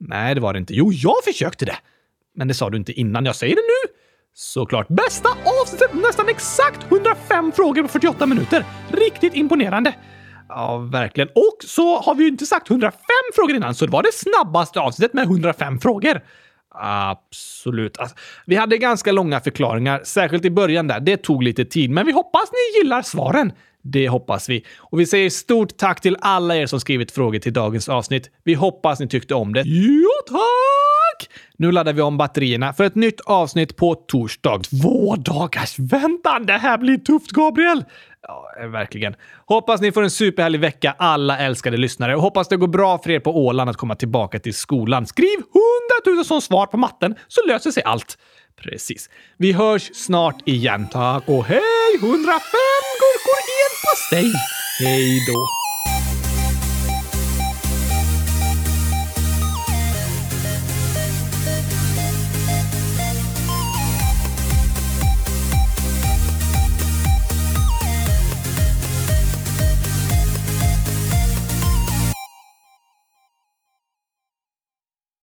[0.00, 0.74] Nej, det var det inte.
[0.74, 1.76] Jo, jag försökte det.
[2.34, 3.24] Men det sa du inte innan.
[3.24, 4.01] Jag säger det nu.
[4.34, 5.28] Såklart bästa
[5.62, 8.64] avsnittet, nästan exakt 105 frågor på 48 minuter.
[8.90, 9.94] Riktigt imponerande.
[10.48, 11.28] Ja, verkligen.
[11.28, 13.00] Och så har vi ju inte sagt 105
[13.34, 16.20] frågor innan, så det var det snabbaste avsnittet med 105 frågor.
[16.74, 17.98] Absolut.
[17.98, 18.16] Alltså,
[18.46, 21.00] vi hade ganska långa förklaringar, särskilt i början där.
[21.00, 23.52] Det tog lite tid, men vi hoppas ni gillar svaren.
[23.82, 24.64] Det hoppas vi.
[24.78, 28.30] Och vi säger stort tack till alla er som skrivit frågor till dagens avsnitt.
[28.44, 29.62] Vi hoppas ni tyckte om det.
[29.66, 31.28] Jo, tack!
[31.56, 34.60] Nu laddar vi om batterierna för ett nytt avsnitt på torsdag.
[34.82, 36.46] Två dagars väntan!
[36.46, 37.84] Det här blir tufft, Gabriel!
[38.22, 39.14] Ja, verkligen.
[39.46, 42.16] Hoppas ni får en superhärlig vecka, alla älskade lyssnare.
[42.16, 45.06] Och hoppas det går bra för er på Åland att komma tillbaka till skolan.
[45.06, 45.38] Skriv
[46.06, 48.18] 100 000 som svar på matten så löser sig allt.
[48.62, 49.10] Precis.
[49.36, 50.88] Vi hörs snart igen.
[50.92, 51.60] Tack och hej!
[51.94, 52.12] 105
[53.00, 54.32] gurkor i en pastej.
[54.80, 55.61] Hej då!